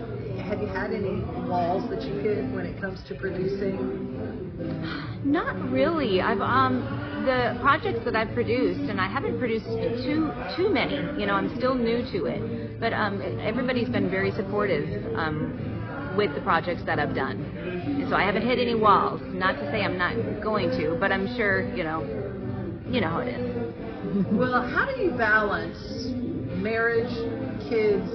have 0.48 0.62
you 0.62 0.68
had 0.68 0.92
any 0.94 1.22
walls 1.50 1.90
that 1.90 2.02
you 2.04 2.16
hit 2.22 2.46
when 2.54 2.66
it 2.66 2.80
comes 2.80 3.04
to 3.10 3.16
producing? 3.16 3.76
Not 5.26 5.56
really. 5.72 6.22
I've 6.22 6.40
um 6.40 6.80
the 7.26 7.58
projects 7.62 8.06
that 8.06 8.16
I've 8.16 8.34
produced, 8.34 8.90
and 8.90 9.02
I 9.02 9.08
haven't 9.08 9.38
produced 9.40 9.66
too 10.06 10.32
too 10.56 10.70
many. 10.72 10.96
You 11.20 11.26
know, 11.26 11.34
I'm 11.34 11.56
still 11.58 11.76
new 11.76 12.04
to 12.14 12.26
it, 12.28 12.80
but 12.80 12.94
um 12.94 13.22
everybody's 13.44 13.90
been 13.90 14.10
very 14.10 14.32
supportive 14.32 14.88
um 15.18 16.14
with 16.16 16.34
the 16.34 16.42
projects 16.42 16.84
that 16.86 17.00
I've 17.00 17.14
done. 17.16 17.75
So 18.10 18.16
I 18.16 18.24
haven't 18.24 18.44
hit 18.48 18.60
any 18.60 18.76
walls. 18.76 19.22
Not 19.34 19.54
to 19.60 19.72
say 19.72 19.82
I'm 19.82 19.98
not 19.98 20.16
going 20.42 20.70
to, 20.72 20.98
but 21.00 21.12
I'm 21.12 21.28
sure 21.36 21.62
you 21.76 21.84
know 21.84 22.02
you 22.90 23.02
know 23.02 23.10
how 23.10 23.20
it 23.20 23.30
is. 23.30 23.76
well, 24.32 24.62
how 24.62 24.86
do 24.86 25.02
you 25.02 25.12
balance 25.12 25.78
marriage, 26.62 27.12
kids, 27.70 28.08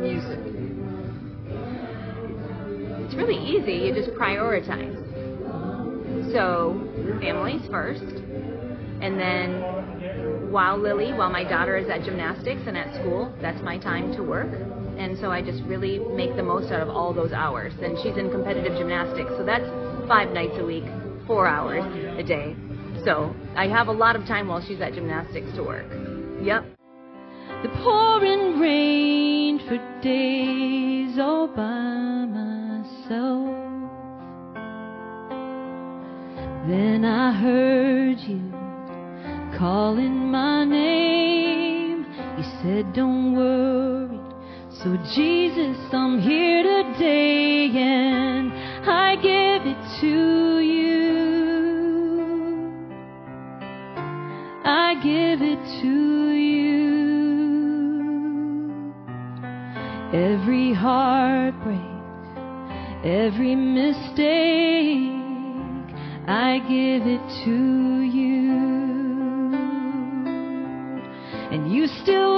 music? 0.00 0.40
It's 3.04 3.14
really 3.14 3.36
easy. 3.38 3.72
You 3.86 3.94
just 3.94 4.10
prioritize. 4.10 4.96
So, 6.32 6.76
families 7.20 7.62
first. 7.70 8.02
And 9.00 9.18
then 9.18 10.50
while 10.50 10.76
Lily, 10.78 11.12
while 11.12 11.30
my 11.30 11.44
daughter 11.44 11.76
is 11.76 11.88
at 11.88 12.02
gymnastics 12.04 12.62
and 12.66 12.76
at 12.76 12.94
school, 12.96 13.32
that's 13.40 13.62
my 13.62 13.78
time 13.78 14.12
to 14.16 14.22
work. 14.22 14.50
And 14.98 15.16
so 15.18 15.30
I 15.30 15.40
just 15.42 15.62
really 15.64 16.00
make 16.00 16.34
the 16.34 16.42
most 16.42 16.72
out 16.72 16.80
of 16.80 16.88
all 16.88 17.14
those 17.14 17.32
hours. 17.32 17.72
And 17.80 17.96
she's 18.02 18.16
in 18.16 18.30
competitive 18.30 18.76
gymnastics, 18.76 19.30
so 19.36 19.44
that's 19.44 19.64
five 20.08 20.32
nights 20.32 20.54
a 20.58 20.64
week, 20.64 20.84
four 21.26 21.46
hours 21.46 21.84
a 22.18 22.22
day. 22.22 22.56
So 23.04 23.34
I 23.54 23.68
have 23.68 23.86
a 23.86 23.92
lot 23.92 24.16
of 24.16 24.26
time 24.26 24.48
while 24.48 24.60
she's 24.60 24.80
at 24.80 24.94
gymnastics 24.94 25.54
to 25.54 25.62
work. 25.62 25.86
Yep. 26.42 26.64
The 27.62 27.68
pouring 27.82 28.58
rain 28.58 29.60
for 29.68 29.78
days 30.02 31.18
all 31.18 31.48
by 31.48 32.26
myself. 32.26 33.48
Then 36.68 37.04
I 37.04 37.32
heard 37.32 38.18
you 38.20 38.58
calling 39.58 40.30
my 40.30 40.64
name. 40.64 42.06
You 42.36 42.44
said, 42.62 42.92
Don't 42.94 43.34
worry. 43.34 43.87
So, 44.84 44.96
Jesus, 45.12 45.76
I'm 45.92 46.20
here 46.20 46.62
today 46.62 47.68
and 47.74 48.52
I 48.88 49.16
give 49.16 49.66
it 49.66 50.00
to 50.00 50.60
you. 50.60 50.98
I 54.64 54.94
give 55.02 55.42
it 55.42 55.58
to 55.82 56.30
you. 56.30 56.68
Every 60.14 60.72
heartbreak, 60.72 61.80
every 63.04 63.56
mistake, 63.56 65.10
I 66.28 66.60
give 66.68 67.04
it 67.04 67.44
to 67.46 68.02
you. 68.02 68.38
And 71.50 71.72
you 71.72 71.88
still 71.88 72.37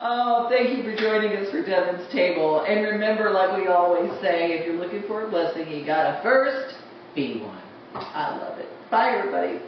Oh, 0.00 0.48
thank 0.50 0.76
you 0.76 0.84
for 0.84 0.94
joining 0.94 1.32
us 1.38 1.50
for 1.50 1.64
Devon's 1.64 2.06
Table. 2.12 2.60
And 2.68 2.84
remember, 2.84 3.30
like 3.30 3.56
we 3.56 3.68
always 3.68 4.10
say, 4.20 4.52
if 4.52 4.66
you're 4.66 4.76
looking 4.76 5.02
for 5.06 5.26
a 5.26 5.30
blessing, 5.30 5.68
you 5.70 5.86
gotta 5.86 6.20
first 6.22 6.76
be 7.14 7.40
one. 7.40 7.62
I 7.94 8.36
love 8.36 8.58
it. 8.58 8.68
Bye, 8.90 9.16
everybody. 9.16 9.58